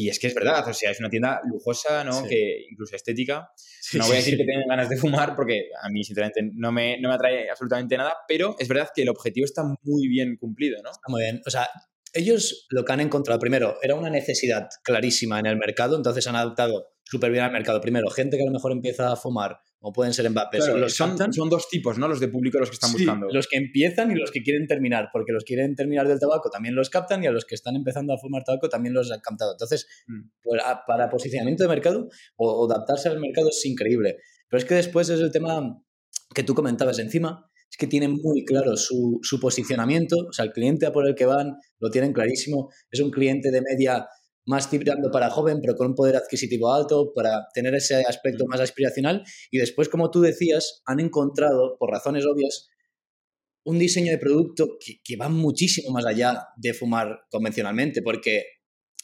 Y 0.00 0.08
es 0.08 0.20
que 0.20 0.28
es 0.28 0.34
verdad, 0.34 0.62
o 0.68 0.72
sea, 0.72 0.92
es 0.92 1.00
una 1.00 1.10
tienda 1.10 1.40
lujosa, 1.44 2.04
¿no? 2.04 2.22
Que 2.22 2.66
incluso 2.70 2.94
estética. 2.94 3.50
no 3.94 4.06
voy 4.06 4.12
a 4.12 4.16
decir 4.18 4.36
que 4.36 4.44
tengan 4.44 4.68
ganas 4.68 4.88
de 4.88 4.96
fumar 4.96 5.34
porque 5.34 5.70
a 5.82 5.88
mí, 5.88 6.04
sinceramente, 6.04 6.40
no 6.54 6.70
me, 6.70 7.00
no 7.00 7.08
me 7.08 7.16
atrae 7.16 7.50
absolutamente 7.50 7.96
nada, 7.96 8.14
pero 8.28 8.54
es 8.60 8.68
verdad 8.68 8.90
que 8.94 9.02
el 9.02 9.08
objetivo 9.08 9.44
está 9.44 9.64
muy 9.82 10.06
bien 10.06 10.36
cumplido, 10.36 10.80
¿no? 10.84 10.90
muy 11.08 11.22
bien. 11.22 11.42
O 11.44 11.50
sea, 11.50 11.68
ellos 12.12 12.68
lo 12.70 12.84
que 12.84 12.92
han 12.92 13.00
encontrado, 13.00 13.40
primero, 13.40 13.78
era 13.82 13.96
una 13.96 14.08
necesidad 14.08 14.68
clarísima 14.84 15.40
en 15.40 15.46
el 15.46 15.56
mercado, 15.56 15.96
entonces 15.96 16.24
han 16.28 16.36
adaptado 16.36 16.92
súper 17.02 17.32
bien 17.32 17.42
al 17.42 17.50
mercado. 17.50 17.80
Primero, 17.80 18.08
gente 18.08 18.36
que 18.36 18.44
a 18.44 18.46
lo 18.46 18.52
mejor 18.52 18.70
empieza 18.70 19.10
a 19.10 19.16
fumar, 19.16 19.58
o 19.80 19.92
pueden 19.92 20.12
ser 20.12 20.28
Mbappé. 20.28 20.58
los 20.76 20.94
son, 20.94 21.32
son, 21.32 21.48
dos 21.48 21.68
tipos, 21.68 21.98
¿no? 21.98 22.08
Los 22.08 22.18
de 22.20 22.28
público 22.28 22.58
los 22.58 22.68
que 22.68 22.74
están 22.74 22.92
buscando. 22.92 23.28
Los 23.32 23.46
que 23.46 23.56
empiezan 23.56 24.10
y 24.10 24.16
los 24.16 24.30
que 24.30 24.42
quieren 24.42 24.66
terminar, 24.66 25.08
porque 25.12 25.32
los 25.32 25.44
que 25.44 25.54
quieren 25.54 25.76
terminar 25.76 26.08
del 26.08 26.18
tabaco 26.18 26.50
también 26.50 26.74
los 26.74 26.90
captan 26.90 27.22
y 27.22 27.26
a 27.26 27.30
los 27.30 27.44
que 27.44 27.54
están 27.54 27.76
empezando 27.76 28.12
a 28.12 28.18
fumar 28.18 28.42
tabaco 28.44 28.68
también 28.68 28.94
los 28.94 29.10
han 29.12 29.20
captado. 29.20 29.52
Entonces, 29.52 29.86
mm. 30.06 30.30
pues, 30.42 30.62
para 30.86 31.08
posicionamiento 31.08 31.62
de 31.62 31.68
mercado 31.68 32.08
o, 32.36 32.70
adaptarse 32.70 33.08
al 33.08 33.20
mercado 33.20 33.50
es 33.50 33.64
increíble. 33.64 34.16
Pero 34.48 34.58
es 34.58 34.64
que 34.64 34.74
después 34.74 35.08
es 35.10 35.20
el 35.20 35.30
tema 35.30 35.80
que 36.34 36.42
tú 36.42 36.54
comentabas 36.54 36.98
encima, 36.98 37.48
es 37.70 37.76
que 37.76 37.86
tienen 37.86 38.14
muy 38.22 38.44
claro 38.44 38.76
su, 38.76 39.20
posicionamiento, 39.40 40.16
o 40.28 40.32
sea, 40.32 40.46
el 40.46 40.52
cliente 40.52 40.86
a 40.86 40.92
por 40.92 41.06
el 41.06 41.14
que 41.14 41.26
van 41.26 41.56
lo 41.78 41.90
tienen 41.90 42.12
clarísimo, 42.12 42.70
es 42.90 43.00
un 43.00 43.10
cliente 43.10 43.50
de 43.50 43.62
media 43.62 44.08
más 44.48 44.70
tirando 44.70 45.10
para 45.10 45.28
joven, 45.28 45.60
pero 45.60 45.76
con 45.76 45.88
un 45.88 45.94
poder 45.94 46.16
adquisitivo 46.16 46.72
alto, 46.72 47.12
para 47.14 47.48
tener 47.52 47.74
ese 47.74 47.96
aspecto 47.96 48.46
más 48.46 48.60
aspiracional. 48.60 49.22
Y 49.50 49.58
después, 49.58 49.90
como 49.90 50.10
tú 50.10 50.22
decías, 50.22 50.82
han 50.86 51.00
encontrado, 51.00 51.76
por 51.78 51.90
razones 51.90 52.24
obvias, 52.24 52.70
un 53.64 53.78
diseño 53.78 54.10
de 54.10 54.16
producto 54.16 54.78
que, 54.80 55.16
va 55.16 55.28
muchísimo 55.28 55.90
más 55.90 56.06
allá 56.06 56.46
de 56.56 56.72
fumar 56.72 57.26
convencionalmente, 57.30 58.00
porque, 58.00 58.44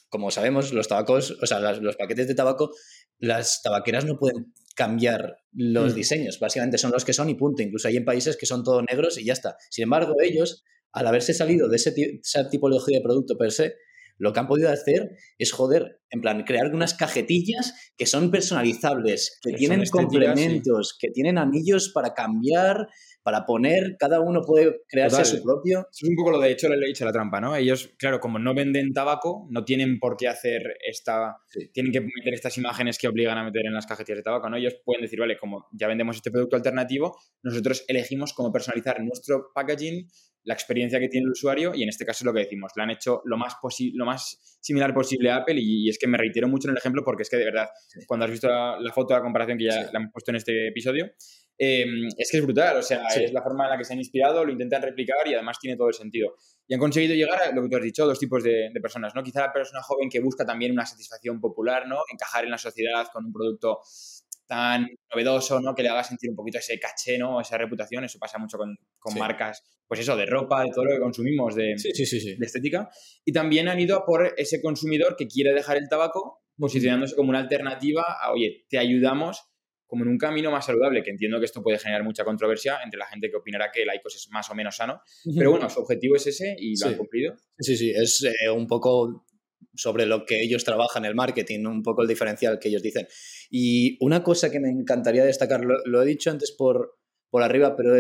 como 0.09 0.31
sabemos, 0.31 0.73
los 0.73 0.89
tabacos, 0.89 1.37
o 1.43 1.47
sea, 1.47 1.61
los 1.61 1.97
paquetes 1.97 2.27
de 2.27 2.35
tabaco, 2.35 2.71
las 3.19 3.61
tabaqueras 3.63 4.07
no 4.07 4.19
pueden 4.19 4.55
cambiar 4.75 5.37
los 5.53 5.93
mm. 5.93 5.95
diseños. 5.95 6.39
Básicamente 6.41 6.79
son 6.79 6.91
los 6.91 7.05
que 7.05 7.13
son 7.13 7.29
y 7.29 7.35
punto. 7.35 7.63
Incluso 7.63 7.89
hay 7.89 7.99
en 7.99 8.07
países 8.07 8.39
que 8.39 8.47
son 8.47 8.65
todos 8.65 8.83
negros 8.91 9.19
y 9.19 9.27
ya 9.27 9.35
está. 9.35 9.57
Sin 9.69 9.83
embargo, 9.83 10.15
ellos, 10.23 10.65
al 10.91 11.07
haberse 11.07 11.35
salido 11.35 11.69
de 11.69 11.77
ese 11.77 11.93
esa 12.23 12.49
tipología 12.49 12.97
de 12.97 13.03
producto 13.03 13.37
per 13.37 13.53
se, 13.53 13.75
lo 14.19 14.33
que 14.33 14.41
han 14.41 14.47
podido 14.47 14.71
hacer 14.71 15.17
es, 15.39 15.53
joder, 15.53 16.01
en 16.11 16.21
plan, 16.21 16.45
crear 16.45 16.73
unas 16.73 16.95
cajetillas 16.95 17.93
que 17.97 18.07
son 18.07 18.31
personalizables, 18.31 19.39
que, 19.43 19.53
tienen 19.53 19.85
complementos, 19.91 20.97
que 20.99 21.11
tienen 21.11 21.39
anillos 21.39 21.91
para 21.93 22.15
cambiar, 22.15 22.89
para 23.25 23.47
poner, 23.47 23.97
cada 23.99 24.21
uno 24.21 24.43
puede 24.47 24.83
crearse 24.87 25.25
su 25.25 25.43
propio. 25.43 25.89
es 25.91 26.03
un 26.09 26.15
poco 26.15 26.31
lo 26.31 26.39
de 26.39 26.53
hecho 26.53 26.69
le 26.69 26.77
he 26.77 26.89
dicho 26.89 27.05
la 27.05 27.13
trampa, 27.13 27.41
¿no? 27.41 27.57
Ellos, 27.57 27.95
claro, 27.99 28.21
como 28.21 28.39
no 28.39 28.55
venden 28.55 28.93
tabaco, 28.93 29.49
no 29.51 29.65
tienen 29.65 29.99
por 29.99 30.17
qué 30.17 30.29
hacer 30.29 30.63
esta. 30.87 31.39
Tienen 31.73 31.91
que 31.91 32.01
meter 32.01 32.35
estas 32.35 32.57
imágenes 32.59 32.99
que 32.99 33.09
obligan 33.09 33.39
a 33.39 33.45
meter 33.45 33.67
en 33.67 33.75
las 33.75 33.87
cajetillas 33.87 34.19
de 34.19 34.25
tabaco, 34.25 34.49
¿no? 34.51 34.57
Ellos 34.57 34.77
pueden 34.85 35.03
decir, 35.03 35.19
vale, 35.19 35.39
como 35.39 35.67
ya 35.73 35.89
vendemos 35.89 36.17
este 36.17 36.31
producto 36.31 36.57
alternativo, 36.57 37.17
nosotros 37.43 37.85
elegimos 37.89 38.35
cómo 38.35 38.53
personalizar 38.53 39.03
nuestro 39.03 39.51
packaging 39.55 40.07
la 40.45 40.55
experiencia 40.55 41.01
que 41.01 41.09
tiene 41.09 41.25
el 41.25 41.33
usuario 41.33 41.75
y 41.75 41.83
en 41.83 41.89
este 41.89 42.05
caso 42.05 42.19
es 42.23 42.27
lo 42.27 42.33
que 42.33 42.41
decimos, 42.41 42.73
le 42.77 42.83
han 42.83 42.91
hecho 42.91 43.23
lo 43.25 43.37
más, 43.37 43.57
lo 43.93 44.05
más 44.07 44.59
similar 44.61 44.95
posible 44.95 45.31
a 45.31 45.37
Apple 45.37 45.57
y, 45.59 45.89
es 45.89 45.99
que 45.99 46.07
me 46.07 46.19
reitero 46.19 46.49
mucho 46.49 46.69
en 46.69 46.73
el 46.73 46.79
ejemplo 46.79 47.03
porque 47.05 47.23
es 47.23 47.31
que 47.31 47.37
de 47.37 47.45
verdad, 47.45 47.69
cuando 48.07 48.25
has 48.27 48.31
visto 48.31 48.49
la, 48.49 48.93
foto 48.95 49.15
de 49.15 49.21
la 49.21 49.23
comparación 49.23 49.59
que 49.59 49.65
ya 49.65 49.91
la 49.93 49.99
hemos 49.99 50.13
puesto 50.13 50.31
en 50.31 50.37
este 50.37 50.69
episodio, 50.69 51.11
Em, 51.57 52.09
es 52.19 52.31
que 52.31 52.39
es 52.39 52.43
brutal, 52.43 52.79
o 52.79 52.83
sea, 52.83 53.07
es 53.15 53.33
la 53.33 53.41
forma 53.41 53.65
en 53.65 53.71
la 53.71 53.79
que 53.79 53.85
se 53.85 53.93
han 53.93 54.01
inspirado, 54.01 54.45
lo 54.45 54.51
intentan 54.51 54.83
replicar 54.83 55.27
y 55.27 55.35
además 55.35 55.59
tiene 55.61 55.77
todo 55.77 55.89
el 55.89 55.95
sentido. 55.95 56.35
Y 56.67 56.75
han 56.75 56.81
conseguido 56.81 57.15
llegar 57.15 57.41
a 57.41 57.53
lo 57.53 57.63
que 57.63 57.69
tú 57.69 57.77
has 57.77 57.83
dicho, 57.83 58.07
dos 58.07 58.19
tipos 58.19 58.43
de, 58.43 58.71
personas, 58.83 59.15
¿no? 59.15 59.23
Quizá 59.23 59.41
la 59.43 59.53
persona 59.53 59.81
joven 59.83 60.11
que 60.11 60.21
busca 60.21 60.45
también 60.45 60.73
una 60.73 60.85
satisfacción 60.85 61.41
popular, 61.41 61.87
¿no? 61.87 62.03
Encajar 62.13 62.45
en 62.45 62.51
la 62.51 62.59
sociedad 62.59 63.07
con 63.13 63.27
un 63.27 63.33
producto 63.33 63.81
tan 64.47 64.87
novedoso, 65.11 65.61
¿no? 65.61 65.75
Que 65.75 65.83
le 65.83 65.89
haga 65.89 66.05
sentir 66.05 66.31
un 66.31 66.37
poquito 66.37 66.59
ese 66.59 66.79
caché, 66.79 67.19
¿no? 67.19 67.41
Esa 67.41 67.59
reputación. 67.59 68.05
Eso 68.05 68.19
pasa 68.19 68.39
mucho 68.39 68.59
con, 68.59 68.77
con 68.99 69.19
marcas, 69.19 69.63
pues 69.87 70.01
eso, 70.01 70.17
de 70.17 70.27
ropa, 70.27 70.63
de 70.63 70.71
todo 70.71 70.85
lo 70.85 70.93
que 70.93 71.01
consumimos, 71.01 71.55
de, 71.55 71.75
de 71.77 72.47
estética. 72.47 72.89
Y 73.25 73.33
también 73.33 73.69
han 73.69 73.81
ido 73.81 73.97
a 73.97 74.05
por 74.05 74.35
ese 74.37 74.61
consumidor 74.61 75.17
que 75.17 75.27
quiere 75.27 75.53
dejar 75.53 75.77
el 75.77 75.89
tabaco, 75.89 76.43
posicionándose 76.57 77.17
como 77.17 77.31
una 77.31 77.41
alternativa 77.41 78.05
a, 78.21 78.33
oye, 78.33 78.65
te 78.69 78.79
ayudamos 78.79 79.43
como 79.87 80.05
en 80.05 80.11
un 80.11 80.19
camino 80.19 80.51
más 80.51 80.67
saludable, 80.67 81.03
que 81.03 81.11
entiendo 81.11 81.39
que 81.39 81.45
esto 81.45 81.63
puede 81.63 81.79
generar 81.79 82.03
mucha 82.03 82.25
controversia 82.25 82.79
entre 82.83 82.99
la 82.99 83.07
gente 83.07 83.31
que 83.31 83.37
opinará 83.37 83.71
que 83.71 83.83
el 83.83 83.89
ICOS 83.95 84.17
es 84.17 84.29
más 84.31 84.51
o 84.51 84.55
menos 84.55 84.77
sano, 84.77 85.01
pero 85.37 85.53
bueno, 85.53 85.71
su 85.71 85.81
objetivo 85.81 86.17
es 86.17 86.27
ese 86.27 86.57
y 86.59 86.77
lo 86.81 86.89
han 86.89 86.97
cumplido. 86.97 87.37
Sí, 87.59 87.77
sí, 87.77 87.93
es 87.95 88.25
eh, 88.25 88.51
un 88.51 88.67
poco 88.67 89.25
sobre 89.75 90.07
lo 90.07 90.25
que 90.25 90.43
ellos 90.43 90.65
trabajan, 90.65 91.05
el 91.05 91.15
marketing, 91.15 91.67
un 91.67 91.83
poco 91.83 92.03
el 92.03 92.09
diferencial 92.09 92.59
que 92.59 92.69
ellos 92.69 92.83
dicen. 92.83 93.07
Y 93.51 93.97
una 94.05 94.23
cosa 94.23 94.51
que 94.51 94.61
me 94.61 94.71
encantaría 94.71 95.25
destacar, 95.25 95.63
lo, 95.65 96.03
he 96.03 96.07
dicho 96.07 96.31
antes 96.31 96.53
por, 96.53 96.99
por 97.31 97.43
arriba, 97.43 97.77
pero 97.77 97.95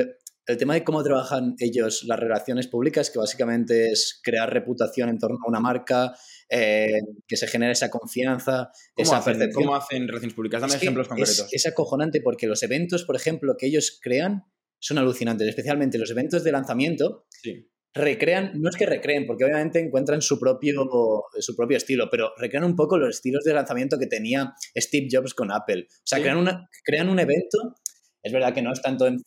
el 0.46 0.56
tema 0.58 0.74
de 0.74 0.84
cómo 0.84 1.02
trabajan 1.02 1.54
ellos 1.58 2.04
las 2.04 2.18
relaciones 2.18 2.68
públicas, 2.68 3.10
que 3.10 3.18
básicamente 3.18 3.90
es 3.90 4.20
crear 4.22 4.52
reputación 4.52 5.08
en 5.08 5.18
torno 5.18 5.38
a 5.44 5.48
una 5.48 5.60
marca, 5.60 6.14
eh, 6.50 7.00
que 7.26 7.36
se 7.36 7.46
genere 7.46 7.72
esa 7.72 7.90
confianza, 7.90 8.70
¿Cómo 8.94 9.04
esa 9.04 9.16
hacen, 9.18 9.52
¿Cómo 9.52 9.74
hacen 9.74 10.06
relaciones 10.06 10.34
públicas? 10.34 10.60
Dame 10.60 10.74
ejemplos 10.74 11.08
concretos. 11.08 11.48
Es, 11.50 11.66
acojonante 11.66 12.20
porque 12.20 12.46
los 12.46 12.62
eventos, 12.62 13.04
por 13.04 13.16
ejemplo, 13.16 13.56
que 13.58 13.66
ellos 13.66 13.98
crean 14.02 14.44
son 14.78 14.98
alucinantes, 14.98 15.48
especialmente 15.48 15.96
los 15.96 16.10
eventos 16.10 16.44
de 16.44 16.52
lanzamiento. 16.52 17.26
Recrean, 17.94 18.52
no 18.60 18.68
es 18.68 18.76
que 18.76 18.86
recreen, 18.86 19.26
porque 19.26 19.44
obviamente 19.44 19.78
encuentran 19.78 20.20
su 20.20 20.38
propio, 20.40 20.84
su 21.38 21.54
propio 21.54 21.76
estilo, 21.76 22.08
pero 22.10 22.32
recrean 22.36 22.64
un 22.64 22.74
poco 22.74 22.98
los 22.98 23.16
estilos 23.16 23.44
de 23.44 23.54
lanzamiento 23.54 23.98
que 23.98 24.06
tenía 24.06 24.52
Steve 24.76 25.06
Jobs 25.10 25.32
con 25.32 25.52
Apple. 25.52 25.86
O 25.88 26.02
sea, 26.04 26.20
crean, 26.20 26.38
una, 26.38 26.68
crean 26.84 27.08
un 27.08 27.20
evento 27.20 27.76
es 28.24 28.32
verdad 28.32 28.54
que 28.54 28.62
no 28.62 28.72
es 28.72 28.80
tanto 28.80 29.06
en, 29.06 29.18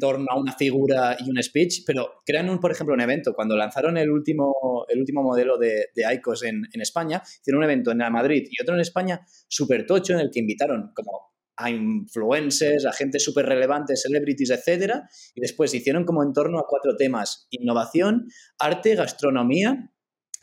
torno 0.00 0.26
a 0.28 0.36
una 0.36 0.52
figura 0.52 1.16
y 1.20 1.30
un 1.30 1.40
speech, 1.40 1.84
pero 1.86 2.20
crean, 2.26 2.50
un, 2.50 2.58
por 2.58 2.72
ejemplo, 2.72 2.92
un 2.92 3.00
evento. 3.00 3.32
Cuando 3.32 3.56
lanzaron 3.56 3.96
el 3.96 4.10
último, 4.10 4.84
el 4.88 4.98
último 4.98 5.22
modelo 5.22 5.56
de, 5.56 5.86
de 5.94 6.14
ICOS 6.14 6.42
en, 6.42 6.62
en, 6.72 6.80
España, 6.80 7.22
hicieron 7.24 7.58
un 7.58 7.64
evento 7.64 7.92
en 7.92 7.98
Madrid 7.98 8.48
y 8.50 8.60
otro 8.60 8.74
en 8.74 8.80
España 8.80 9.24
súper 9.48 9.86
tocho 9.86 10.14
en 10.14 10.18
el 10.18 10.30
que 10.32 10.40
invitaron 10.40 10.90
como 10.96 11.33
a 11.56 11.70
influencers, 11.70 12.86
a 12.86 12.92
gente 12.92 13.18
súper 13.18 13.46
relevante, 13.46 13.96
celebrities, 13.96 14.50
etc. 14.50 14.94
Y 15.34 15.40
después 15.40 15.72
hicieron 15.74 16.04
como 16.04 16.22
en 16.22 16.32
torno 16.32 16.58
a 16.58 16.66
cuatro 16.68 16.96
temas, 16.96 17.46
innovación, 17.50 18.26
arte, 18.58 18.94
gastronomía 18.94 19.90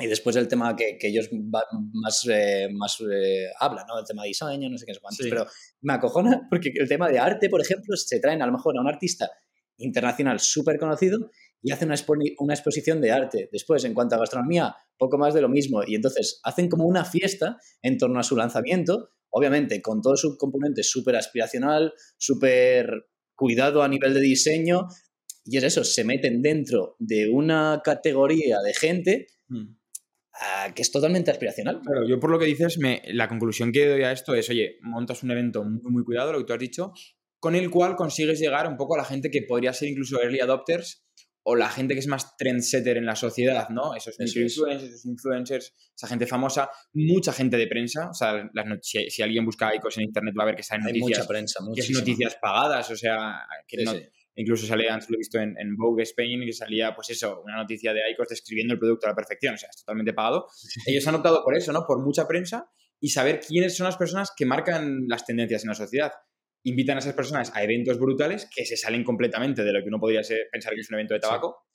y 0.01 0.07
después 0.07 0.35
el 0.35 0.47
tema 0.47 0.75
que, 0.75 0.97
que 0.97 1.09
ellos 1.09 1.29
más, 1.31 2.25
eh, 2.29 2.69
más 2.73 2.97
eh, 3.01 3.47
hablan, 3.59 3.85
¿no? 3.87 3.99
El 3.99 4.05
tema 4.05 4.23
de 4.23 4.29
diseño, 4.29 4.69
no 4.69 4.77
sé 4.77 4.85
qué, 4.85 4.93
es 4.93 4.99
cuántos. 4.99 5.27
Pero 5.29 5.45
me 5.81 5.93
acojona 5.93 6.47
porque 6.49 6.71
el 6.73 6.87
tema 6.87 7.09
de 7.09 7.19
arte, 7.19 7.49
por 7.49 7.61
ejemplo, 7.61 7.95
se 7.95 8.19
traen 8.19 8.41
a 8.41 8.45
lo 8.45 8.53
mejor 8.53 8.77
a 8.77 8.81
un 8.81 8.87
artista 8.87 9.29
internacional 9.77 10.39
súper 10.39 10.79
conocido 10.79 11.29
y 11.61 11.71
hacen 11.71 11.89
una, 11.89 11.95
una, 12.39 12.53
exposición 12.53 13.01
de 13.01 13.11
arte. 13.11 13.49
Después, 13.51 13.83
en 13.83 13.93
cuanto 13.93 14.15
a 14.15 14.19
gastronomía, 14.19 14.75
poco 14.97 15.17
más 15.17 15.33
de 15.33 15.41
lo 15.41 15.49
mismo. 15.49 15.81
Y 15.85 15.95
entonces 15.95 16.39
hacen 16.43 16.69
como 16.69 16.85
una 16.85 17.05
fiesta 17.05 17.57
en 17.81 17.97
torno 17.97 18.19
a 18.19 18.23
su 18.23 18.35
lanzamiento, 18.35 19.11
obviamente 19.31 19.81
con 19.81 20.01
todo 20.01 20.15
su 20.15 20.37
componente 20.37 20.83
súper 20.83 21.15
aspiracional, 21.15 21.93
súper 22.17 23.07
cuidado 23.35 23.83
a 23.83 23.87
nivel 23.87 24.13
de 24.13 24.21
diseño. 24.21 24.87
Y 25.43 25.57
es 25.57 25.63
eso, 25.63 25.83
se 25.83 26.03
meten 26.03 26.41
dentro 26.41 26.95
de 26.99 27.29
una 27.29 27.81
categoría 27.83 28.59
de 28.61 28.73
gente. 28.73 29.27
Mm 29.47 29.81
que 30.73 30.81
es 30.81 30.91
totalmente 30.91 31.31
aspiracional. 31.31 31.81
Claro, 31.81 32.07
yo 32.07 32.19
por 32.19 32.31
lo 32.31 32.39
que 32.39 32.45
dices, 32.45 32.77
me, 32.77 33.01
la 33.07 33.27
conclusión 33.27 33.71
que 33.71 33.87
doy 33.87 34.03
a 34.03 34.11
esto 34.11 34.33
es, 34.33 34.49
oye, 34.49 34.77
montas 34.81 35.23
un 35.23 35.31
evento 35.31 35.63
muy, 35.63 35.91
muy 35.91 36.03
cuidado, 36.03 36.31
lo 36.31 36.39
que 36.39 36.45
tú 36.45 36.53
has 36.53 36.59
dicho, 36.59 36.93
con 37.39 37.55
el 37.55 37.69
cual 37.69 37.95
consigues 37.95 38.39
llegar 38.39 38.67
un 38.67 38.77
poco 38.77 38.95
a 38.95 38.99
la 38.99 39.05
gente 39.05 39.29
que 39.29 39.43
podría 39.43 39.73
ser 39.73 39.89
incluso 39.89 40.21
early 40.21 40.39
adopters 40.39 41.05
o 41.43 41.55
la 41.55 41.69
gente 41.69 41.93
que 41.93 41.99
es 41.99 42.07
más 42.07 42.37
trendsetter 42.37 42.97
en 42.97 43.05
la 43.05 43.15
sociedad, 43.15 43.69
¿no? 43.69 43.95
Esos 43.95 44.19
influencers, 44.19 44.83
esos 44.83 45.05
influencers, 45.05 45.73
esa 45.95 46.07
gente 46.07 46.27
famosa, 46.27 46.69
mucha 46.93 47.33
gente 47.33 47.57
de 47.57 47.67
prensa, 47.67 48.09
o 48.09 48.13
sea, 48.13 48.49
si, 48.81 49.21
alguien 49.21 49.45
busca 49.45 49.73
icos 49.75 49.97
en 49.97 50.03
internet 50.03 50.35
va 50.37 50.43
a 50.43 50.45
ver 50.47 50.55
que 50.55 50.61
está 50.61 50.75
en 50.75 50.81
noticias, 50.81 51.19
mucha 51.19 51.27
prensa, 51.27 51.59
que 51.73 51.81
es 51.81 51.89
noticias 51.89 52.37
pagadas, 52.41 52.91
o 52.91 52.95
sea, 52.95 53.39
que 53.67 53.83
no, 53.83 53.93
Incluso 54.35 54.65
sale, 54.65 54.89
antes 54.89 55.09
lo 55.09 55.15
he 55.15 55.17
visto 55.17 55.39
en, 55.39 55.75
Vogue 55.75 56.03
Spain, 56.03 56.41
que 56.45 56.53
salía, 56.53 56.95
pues 56.95 57.09
eso, 57.09 57.41
una 57.43 57.57
noticia 57.57 57.93
de 57.93 57.99
ICOS 58.11 58.29
describiendo 58.29 58.73
el 58.73 58.79
producto 58.79 59.07
a 59.07 59.09
la 59.09 59.15
perfección, 59.15 59.55
o 59.55 59.57
sea, 59.57 59.69
es 59.69 59.77
totalmente 59.77 60.13
pagado. 60.13 60.47
Ellos 60.85 61.05
han 61.07 61.15
optado 61.15 61.43
por 61.43 61.55
eso, 61.55 61.73
¿no? 61.73 61.85
Por 61.85 62.01
mucha 62.01 62.27
prensa 62.27 62.71
y 62.99 63.09
saber 63.09 63.41
quiénes 63.41 63.75
son 63.75 63.85
las 63.85 63.97
personas 63.97 64.31
que 64.35 64.45
marcan 64.45 65.05
las 65.07 65.25
tendencias 65.25 65.63
en 65.63 65.69
la 65.69 65.75
sociedad. 65.75 66.11
Invitan 66.63 66.97
a 66.97 66.99
esas 66.99 67.13
personas 67.13 67.51
a 67.55 67.63
eventos 67.63 67.97
brutales 67.97 68.47
que 68.53 68.65
se 68.65 68.77
salen 68.77 69.03
completamente 69.03 69.63
de 69.63 69.73
lo 69.73 69.81
que 69.81 69.87
uno 69.87 69.99
podría 69.99 70.21
pensar 70.51 70.73
que 70.73 70.81
es 70.81 70.89
un 70.89 70.95
evento 70.95 71.13
de 71.13 71.19
tabaco. 71.19 71.65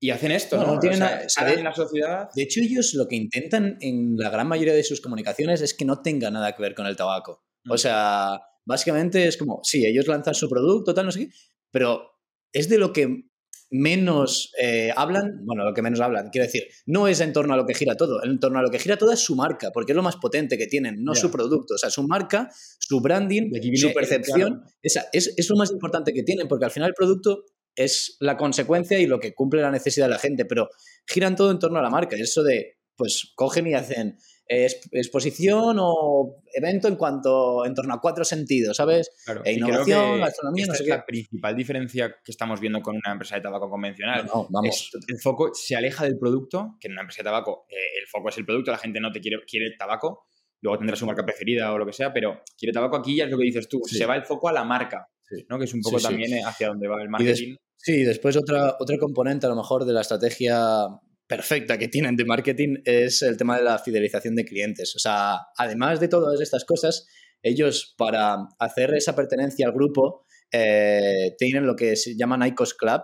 Y 0.00 0.10
hacen 0.10 0.32
esto, 0.32 0.56
¿no? 0.56 0.74
no, 0.74 0.80
tienen 0.80 0.98
nada, 0.98 1.22
en 1.52 1.64
la 1.64 1.74
sociedad. 1.74 2.28
De 2.34 2.42
hecho, 2.42 2.60
ellos 2.60 2.92
lo 2.94 3.06
que 3.06 3.14
intentan 3.14 3.78
en 3.80 4.16
la 4.16 4.30
gran 4.30 4.48
mayoría 4.48 4.74
de 4.74 4.82
sus 4.82 5.00
comunicaciones 5.00 5.62
es 5.62 5.74
que 5.74 5.84
no 5.84 6.02
tenga 6.02 6.30
nada 6.30 6.56
que 6.56 6.62
ver 6.62 6.74
con 6.74 6.86
el 6.86 6.96
tabaco. 6.96 7.44
O 7.68 7.74
mm. 7.74 7.78
sea, 7.78 8.40
básicamente 8.66 9.28
es 9.28 9.36
como, 9.36 9.60
sí, 9.62 9.86
ellos 9.86 10.08
lanzan 10.08 10.34
su 10.34 10.48
producto, 10.48 10.92
tal, 10.92 11.06
no 11.06 11.12
sé 11.12 11.20
qué, 11.20 11.34
pero 11.70 12.10
es 12.52 12.68
de 12.68 12.78
lo 12.78 12.92
que 12.92 13.30
menos 13.72 14.52
eh, 14.60 14.92
hablan, 14.94 15.40
bueno, 15.44 15.64
lo 15.64 15.72
que 15.72 15.80
menos 15.80 15.98
hablan, 16.00 16.28
quiero 16.28 16.44
decir, 16.44 16.64
no 16.84 17.08
es 17.08 17.20
en 17.20 17.32
torno 17.32 17.54
a 17.54 17.56
lo 17.56 17.64
que 17.64 17.72
gira 17.72 17.96
todo, 17.96 18.22
en 18.22 18.38
torno 18.38 18.58
a 18.58 18.62
lo 18.62 18.70
que 18.70 18.78
gira 18.78 18.98
todo 18.98 19.12
es 19.12 19.20
su 19.20 19.34
marca, 19.34 19.70
porque 19.72 19.92
es 19.92 19.96
lo 19.96 20.02
más 20.02 20.16
potente 20.16 20.58
que 20.58 20.66
tienen, 20.66 21.02
no 21.02 21.14
su 21.14 21.30
producto, 21.30 21.74
o 21.74 21.78
sea, 21.78 21.88
su 21.88 22.06
marca, 22.06 22.50
su 22.78 23.00
branding, 23.00 23.50
su 23.74 23.92
percepción, 23.94 24.62
esa, 24.82 25.06
es, 25.12 25.32
es, 25.38 25.48
lo 25.48 25.56
más 25.56 25.70
importante 25.70 26.12
que 26.12 26.22
tienen, 26.22 26.48
porque 26.48 26.66
al 26.66 26.70
final 26.70 26.90
el 26.90 26.94
producto 26.94 27.44
es 27.74 28.18
la 28.20 28.36
consecuencia 28.36 28.98
y 28.98 29.06
lo 29.06 29.18
que 29.18 29.32
cumple 29.32 29.62
la 29.62 29.70
necesidad 29.70 30.04
de 30.06 30.12
la 30.12 30.18
gente, 30.18 30.44
pero 30.44 30.68
giran 31.06 31.34
todo 31.34 31.50
en 31.50 31.58
torno 31.58 31.78
a 31.78 31.82
la 31.82 31.88
marca, 31.88 32.14
eso 32.16 32.42
de, 32.42 32.76
pues 32.94 33.32
cogen 33.34 33.66
y 33.68 33.74
hacen 33.74 34.18
exposición 34.46 35.76
o 35.80 36.42
evento 36.52 36.88
en 36.88 36.96
cuanto 36.96 37.64
en 37.64 37.74
torno 37.74 37.94
a 37.94 38.00
cuatro 38.00 38.24
sentidos, 38.24 38.76
¿sabes? 38.76 39.10
e 39.44 39.54
innovación, 39.54 40.20
gastronomía, 40.20 40.66
no 40.66 40.74
sé 40.74 40.82
es 40.82 40.88
la 40.88 41.06
principal 41.06 41.56
diferencia 41.56 42.16
que 42.22 42.32
estamos 42.32 42.60
viendo 42.60 42.80
con 42.82 42.96
una 42.96 43.12
empresa 43.12 43.36
de 43.36 43.42
tabaco 43.42 43.70
convencional. 43.70 44.26
No, 44.26 44.46
vamos. 44.50 44.90
el 45.06 45.18
foco 45.18 45.52
se 45.54 45.76
aleja 45.76 46.04
del 46.04 46.18
producto, 46.18 46.76
que 46.80 46.88
en 46.88 46.92
una 46.92 47.02
empresa 47.02 47.22
de 47.22 47.24
tabaco 47.24 47.66
eh, 47.70 48.00
el 48.00 48.06
foco 48.08 48.28
es 48.28 48.38
el 48.38 48.44
producto, 48.44 48.70
la 48.70 48.78
gente 48.78 49.00
no 49.00 49.10
te 49.10 49.20
quiere, 49.20 49.38
quiere 49.46 49.74
tabaco, 49.76 50.26
luego 50.60 50.78
tendrá 50.78 50.96
su 50.96 51.06
marca 51.06 51.24
preferida 51.24 51.72
o 51.72 51.78
lo 51.78 51.86
que 51.86 51.92
sea, 51.92 52.12
pero 52.12 52.42
quiere 52.58 52.72
tabaco 52.72 52.96
aquí 52.96 53.16
ya 53.16 53.24
es 53.24 53.30
lo 53.30 53.38
que 53.38 53.44
dices 53.44 53.68
tú, 53.68 53.80
se 53.84 54.06
va 54.06 54.16
el 54.16 54.24
foco 54.24 54.48
a 54.48 54.52
la 54.52 54.64
marca, 54.64 55.08
¿no? 55.48 55.58
Que 55.58 55.64
es 55.64 55.74
un 55.74 55.80
poco 55.80 55.98
también 55.98 56.44
hacia 56.44 56.68
donde 56.68 56.88
va 56.88 57.02
el 57.02 57.08
marketing. 57.08 57.56
sí, 57.76 58.02
después 58.02 58.36
otra, 58.36 58.76
otro 58.78 58.98
componente 58.98 59.46
a 59.46 59.48
lo 59.48 59.56
mejor 59.56 59.84
de 59.84 59.92
la 59.92 60.02
estrategia 60.02 60.86
perfecta 61.32 61.78
que 61.78 61.88
tienen 61.88 62.14
de 62.14 62.26
marketing 62.26 62.82
es 62.84 63.22
el 63.22 63.38
tema 63.38 63.56
de 63.56 63.64
la 63.64 63.78
fidelización 63.78 64.34
de 64.34 64.44
clientes. 64.44 64.94
O 64.94 64.98
sea, 64.98 65.38
además 65.56 65.98
de 65.98 66.08
todas 66.08 66.38
estas 66.42 66.66
cosas, 66.66 67.06
ellos 67.42 67.94
para 67.96 68.36
hacer 68.58 68.92
esa 68.94 69.16
pertenencia 69.16 69.66
al 69.66 69.72
grupo 69.72 70.26
eh, 70.52 71.34
tienen 71.38 71.66
lo 71.66 71.74
que 71.74 71.96
se 71.96 72.18
llaman 72.18 72.46
ICOS 72.46 72.74
Club, 72.74 73.00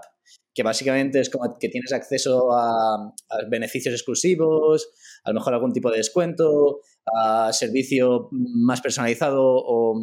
que 0.55 0.63
básicamente 0.63 1.21
es 1.21 1.31
como 1.31 1.57
que 1.59 1.71
tienes 1.71 1.91
acceso 1.95 2.53
a, 2.53 3.15
beneficios 3.49 3.95
exclusivos, 3.95 4.91
a 5.25 5.31
lo 5.31 5.37
mejor 5.37 5.55
algún 5.55 5.73
tipo 5.73 5.91
de 5.91 5.97
descuento, 5.97 6.81
a 7.07 7.51
servicio 7.55 8.29
más 8.31 8.83
personalizado 8.83 9.43
o, 9.43 9.99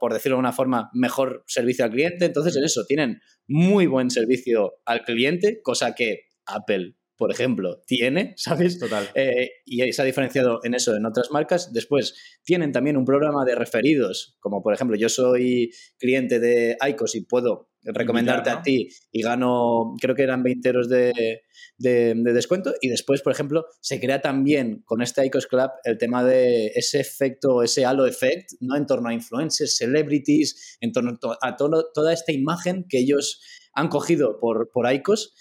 por 0.00 0.12
decirlo 0.12 0.34
de 0.36 0.40
una 0.40 0.52
forma, 0.52 0.90
mejor 0.94 1.44
servicio 1.46 1.84
al 1.84 1.92
cliente. 1.92 2.24
Entonces, 2.24 2.56
es 2.56 2.64
eso, 2.64 2.86
tienen 2.88 3.20
muy 3.46 3.86
buen 3.86 4.10
servicio 4.10 4.80
al 4.84 5.04
cliente, 5.04 5.60
cosa 5.62 5.94
que 5.94 6.22
Apple 6.44 6.97
por 7.18 7.32
ejemplo, 7.32 7.82
tiene, 7.86 8.32
¿sabes? 8.36 8.78
Total. 8.78 9.08
Eh, 9.14 9.50
y 9.66 9.92
se 9.92 10.00
ha 10.00 10.04
diferenciado 10.04 10.60
en 10.62 10.74
eso 10.74 10.96
en 10.96 11.04
otras 11.04 11.30
marcas. 11.30 11.72
Después, 11.72 12.14
tienen 12.44 12.72
también 12.72 12.96
un 12.96 13.04
programa 13.04 13.44
de 13.44 13.54
referidos, 13.54 14.36
como 14.40 14.62
por 14.62 14.72
ejemplo, 14.72 14.96
yo 14.96 15.08
soy 15.08 15.70
cliente 15.98 16.40
de 16.40 16.76
ICOS 16.80 17.16
y 17.16 17.24
puedo 17.26 17.68
recomendarte 17.82 18.50
a 18.50 18.62
ti 18.62 18.88
y 19.12 19.22
gano, 19.22 19.94
creo 20.00 20.14
que 20.14 20.22
eran 20.22 20.42
20 20.42 20.68
euros 20.68 20.88
de, 20.88 21.42
descuento. 21.78 22.74
Y 22.80 22.88
después, 22.88 23.22
por 23.22 23.32
ejemplo, 23.32 23.66
se 23.80 24.00
crea 24.00 24.20
también 24.20 24.82
con 24.84 25.02
este 25.02 25.24
ICOS 25.26 25.46
Club 25.46 25.70
el 25.84 25.98
tema 25.98 26.24
de 26.24 26.68
ese 26.74 27.00
efecto, 27.00 27.62
ese 27.62 27.84
halo 27.84 28.06
effect, 28.06 28.52
¿no? 28.60 28.76
En 28.76 28.86
torno 28.86 29.08
a 29.08 29.14
influencers, 29.14 29.76
celebrities, 29.76 30.76
en 30.80 30.92
torno 30.92 31.18
a 31.42 31.56
toda 31.56 32.12
esta 32.12 32.32
imagen 32.32 32.84
que 32.88 32.98
ellos 32.98 33.40
han 33.72 33.88
cogido 33.88 34.38
por, 34.40 34.70
por 34.72 34.92
ICOS, 34.92 35.34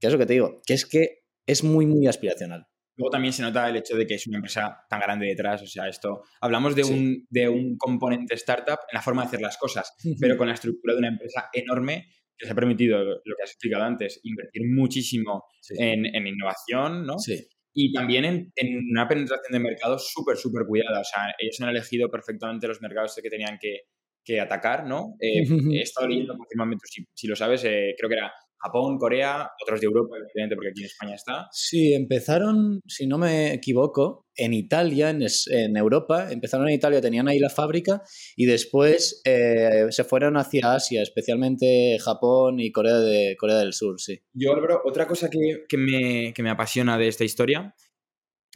que 0.00 0.06
es 0.06 0.12
lo 0.12 0.18
que 0.18 0.26
te 0.26 0.32
digo, 0.32 0.62
que 0.64 0.74
es 0.74 0.86
que 0.86 1.19
es 1.46 1.64
muy, 1.64 1.86
muy 1.86 2.06
aspiracional. 2.06 2.66
Luego 2.96 3.10
también 3.10 3.32
se 3.32 3.42
nota 3.42 3.68
el 3.68 3.76
hecho 3.76 3.96
de 3.96 4.06
que 4.06 4.14
es 4.14 4.26
una 4.26 4.38
empresa 4.38 4.84
tan 4.88 5.00
grande 5.00 5.26
detrás, 5.26 5.62
o 5.62 5.66
sea, 5.66 5.88
esto, 5.88 6.22
hablamos 6.40 6.74
de, 6.74 6.84
un, 6.84 7.26
de 7.30 7.48
un 7.48 7.78
componente 7.78 8.34
startup 8.34 8.80
en 8.90 8.94
la 8.94 9.00
forma 9.00 9.22
de 9.22 9.28
hacer 9.28 9.40
las 9.40 9.56
cosas, 9.56 9.94
pero 10.20 10.36
con 10.36 10.48
la 10.48 10.54
estructura 10.54 10.94
de 10.94 10.98
una 10.98 11.08
empresa 11.08 11.48
enorme 11.52 12.08
que 12.36 12.46
se 12.46 12.52
ha 12.52 12.54
permitido, 12.54 13.02
lo 13.02 13.36
que 13.36 13.42
has 13.42 13.50
explicado 13.50 13.84
antes, 13.84 14.20
invertir 14.22 14.62
muchísimo 14.66 15.44
en, 15.70 16.06
en, 16.06 16.26
innovación, 16.26 17.06
¿no? 17.06 17.18
Sí. 17.18 17.46
Y 17.72 17.92
también 17.92 18.24
en, 18.24 18.52
en, 18.56 18.78
una 18.90 19.06
penetración 19.06 19.52
de 19.52 19.60
mercados 19.60 20.10
súper, 20.12 20.36
súper 20.36 20.66
cuidada. 20.66 21.00
O 21.00 21.04
sea, 21.04 21.34
ellos 21.38 21.60
han 21.60 21.68
elegido 21.68 22.10
perfectamente 22.10 22.66
los 22.66 22.80
mercados 22.80 23.18
que 23.22 23.30
tenían 23.30 23.58
que, 23.60 23.82
que 24.24 24.40
atacar, 24.40 24.86
¿no? 24.86 25.16
Eh, 25.20 25.42
he 25.72 25.82
estado 25.82 26.08
leyendo, 26.08 26.36
confirmamente, 26.36 26.86
si, 26.88 27.04
si 27.14 27.26
lo 27.26 27.36
sabes, 27.36 27.64
eh, 27.64 27.94
creo 27.96 28.08
que 28.08 28.16
era 28.16 28.32
Japón, 28.62 28.98
Corea, 28.98 29.50
otros 29.62 29.80
de 29.80 29.86
Europa, 29.86 30.16
evidentemente, 30.16 30.54
porque 30.54 30.68
aquí 30.70 30.80
en 30.80 30.86
España 30.86 31.14
está. 31.14 31.48
Sí, 31.50 31.94
empezaron, 31.94 32.80
si 32.86 33.06
no 33.06 33.16
me 33.18 33.54
equivoco, 33.54 34.26
en 34.36 34.52
Italia, 34.52 35.10
en, 35.10 35.22
en 35.22 35.76
Europa. 35.76 36.30
Empezaron 36.30 36.68
en 36.68 36.74
Italia, 36.74 37.00
tenían 37.00 37.28
ahí 37.28 37.38
la 37.38 37.48
fábrica 37.50 38.02
y 38.36 38.46
después 38.46 39.22
eh, 39.24 39.86
se 39.90 40.04
fueron 40.04 40.36
hacia 40.36 40.74
Asia, 40.74 41.02
especialmente 41.02 41.98
Japón 41.98 42.60
y 42.60 42.70
Corea, 42.70 42.98
de, 42.98 43.36
Corea 43.38 43.56
del 43.56 43.72
Sur, 43.72 44.00
sí. 44.00 44.20
Yo, 44.34 44.52
Álvaro, 44.52 44.82
otra 44.84 45.06
cosa 45.06 45.30
que, 45.30 45.64
que, 45.68 45.76
me, 45.78 46.32
que 46.34 46.42
me 46.42 46.50
apasiona 46.50 46.98
de 46.98 47.08
esta 47.08 47.24
historia 47.24 47.74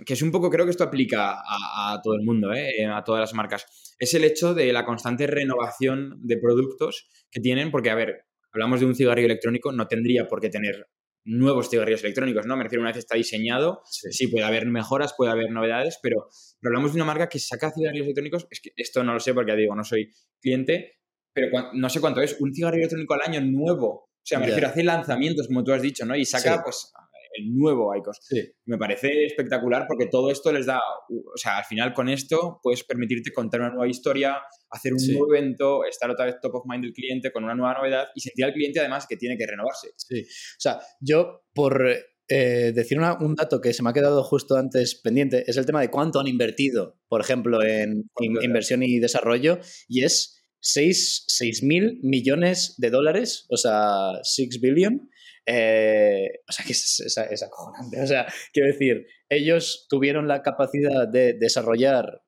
que 0.04 0.14
es 0.14 0.22
un 0.22 0.32
poco, 0.32 0.50
creo 0.50 0.64
que 0.64 0.72
esto 0.72 0.82
aplica 0.82 1.34
a, 1.34 1.92
a 1.92 2.00
todo 2.02 2.14
el 2.14 2.24
mundo, 2.24 2.52
¿eh? 2.52 2.84
a 2.84 3.04
todas 3.04 3.20
las 3.20 3.34
marcas, 3.34 3.64
es 3.98 4.12
el 4.14 4.24
hecho 4.24 4.54
de 4.54 4.72
la 4.72 4.84
constante 4.84 5.26
renovación 5.26 6.18
de 6.20 6.36
productos 6.38 7.08
que 7.30 7.40
tienen, 7.40 7.70
porque, 7.70 7.90
a 7.90 7.94
ver, 7.94 8.24
hablamos 8.54 8.80
de 8.80 8.86
un 8.86 8.94
cigarrillo 8.94 9.26
electrónico, 9.26 9.72
no 9.72 9.86
tendría 9.88 10.26
por 10.26 10.40
qué 10.40 10.48
tener 10.48 10.88
nuevos 11.24 11.70
cigarrillos 11.70 12.02
electrónicos, 12.04 12.46
¿no? 12.46 12.56
Me 12.56 12.64
refiero, 12.64 12.82
una 12.82 12.90
vez 12.90 12.98
está 12.98 13.16
diseñado, 13.16 13.82
sí, 13.84 14.28
puede 14.28 14.44
haber 14.44 14.66
mejoras, 14.66 15.14
puede 15.16 15.32
haber 15.32 15.50
novedades, 15.50 15.98
pero, 16.02 16.28
pero, 16.60 16.70
hablamos 16.70 16.92
de 16.92 16.98
una 16.98 17.06
marca 17.06 17.28
que 17.28 17.38
saca 17.38 17.72
cigarrillos 17.72 18.04
electrónicos, 18.04 18.46
es 18.50 18.60
que 18.60 18.70
esto 18.76 19.02
no 19.02 19.14
lo 19.14 19.20
sé 19.20 19.34
porque, 19.34 19.56
digo, 19.56 19.74
no 19.74 19.84
soy 19.84 20.10
cliente, 20.40 20.98
pero 21.32 21.48
no 21.72 21.88
sé 21.88 22.00
cuánto 22.00 22.20
es, 22.20 22.36
un 22.40 22.54
cigarrillo 22.54 22.82
electrónico 22.82 23.14
al 23.14 23.22
año 23.26 23.40
nuevo, 23.40 23.88
o 23.88 24.26
sea, 24.26 24.38
me 24.38 24.46
yeah. 24.46 24.54
refiero, 24.54 24.70
hace 24.70 24.84
lanzamientos, 24.84 25.48
como 25.48 25.64
tú 25.64 25.72
has 25.72 25.82
dicho, 25.82 26.04
¿no? 26.04 26.14
Y 26.14 26.24
saca, 26.24 26.56
sí. 26.56 26.60
pues, 26.62 26.92
el 27.34 27.54
nuevo 27.54 27.94
ICOS. 27.94 28.18
Sí. 28.22 28.42
Me 28.66 28.78
parece 28.78 29.26
espectacular 29.26 29.86
porque 29.88 30.06
todo 30.06 30.30
esto 30.30 30.52
les 30.52 30.66
da, 30.66 30.78
o 30.78 31.36
sea, 31.36 31.58
al 31.58 31.64
final 31.64 31.92
con 31.92 32.08
esto 32.08 32.60
puedes 32.62 32.84
permitirte 32.84 33.32
contar 33.32 33.60
una 33.60 33.70
nueva 33.70 33.88
historia, 33.88 34.38
hacer 34.70 34.92
un 34.92 35.00
sí. 35.00 35.12
nuevo 35.12 35.34
evento, 35.34 35.84
estar 35.84 36.10
otra 36.10 36.26
vez 36.26 36.36
top 36.40 36.56
of 36.56 36.64
mind 36.66 36.84
del 36.84 36.92
cliente 36.92 37.32
con 37.32 37.44
una 37.44 37.54
nueva 37.54 37.74
novedad 37.74 38.06
y 38.14 38.20
sentir 38.20 38.44
al 38.44 38.52
cliente 38.52 38.80
además 38.80 39.06
que 39.08 39.16
tiene 39.16 39.36
que 39.36 39.46
renovarse. 39.46 39.88
Sí, 39.96 40.22
o 40.22 40.60
sea, 40.60 40.80
yo 41.00 41.44
por 41.54 41.86
eh, 42.28 42.72
decir 42.74 42.98
una, 42.98 43.18
un 43.20 43.34
dato 43.34 43.60
que 43.60 43.74
se 43.74 43.82
me 43.82 43.90
ha 43.90 43.92
quedado 43.92 44.22
justo 44.24 44.56
antes 44.56 44.94
pendiente 44.94 45.44
es 45.46 45.56
el 45.56 45.66
tema 45.66 45.80
de 45.80 45.90
cuánto 45.90 46.20
han 46.20 46.26
invertido, 46.26 46.98
por 47.08 47.20
ejemplo, 47.20 47.62
en 47.62 48.10
in, 48.20 48.42
inversión 48.42 48.82
y 48.82 48.98
desarrollo 48.98 49.58
y 49.88 50.04
es 50.04 50.40
6 50.64 51.62
mil 51.62 52.00
millones 52.02 52.74
de 52.78 52.88
dólares, 52.88 53.44
o 53.50 53.58
sea, 53.58 54.12
6 54.22 54.60
billion, 54.62 55.10
eh, 55.46 56.40
o 56.48 56.52
sea, 56.52 56.64
que 56.64 56.72
es, 56.72 57.00
es, 57.00 57.42
acojonante. 57.42 58.00
O 58.00 58.06
sea, 58.06 58.26
quiero 58.52 58.68
decir, 58.72 59.06
ellos 59.28 59.86
tuvieron 59.88 60.28
la 60.28 60.42
capacidad 60.42 61.08
de 61.08 61.34
desarrollar 61.34 62.22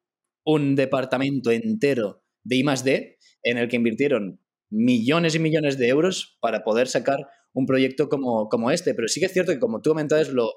un 0.45 0.77
departamento 0.77 1.51
entero 1.51 2.23
de 2.45 2.57
I+D 2.57 3.19
en 3.43 3.59
el 3.59 3.69
que 3.69 3.77
invirtieron 3.77 4.41
millones 4.71 5.35
y 5.35 5.39
millones 5.39 5.79
de 5.79 5.89
euros 5.89 6.39
para 6.41 6.63
poder 6.63 6.89
sacar 6.89 7.19
un 7.53 7.67
proyecto 7.67 8.09
como, 8.09 8.49
como 8.49 8.71
este. 8.71 8.95
Pero 8.95 9.09
sí 9.09 9.21
que 9.21 9.27
es 9.27 9.33
cierto 9.33 9.53
que, 9.53 9.59
como 9.59 9.81
tú 9.81 9.91
comentabas, 9.91 10.29
lo, 10.29 10.53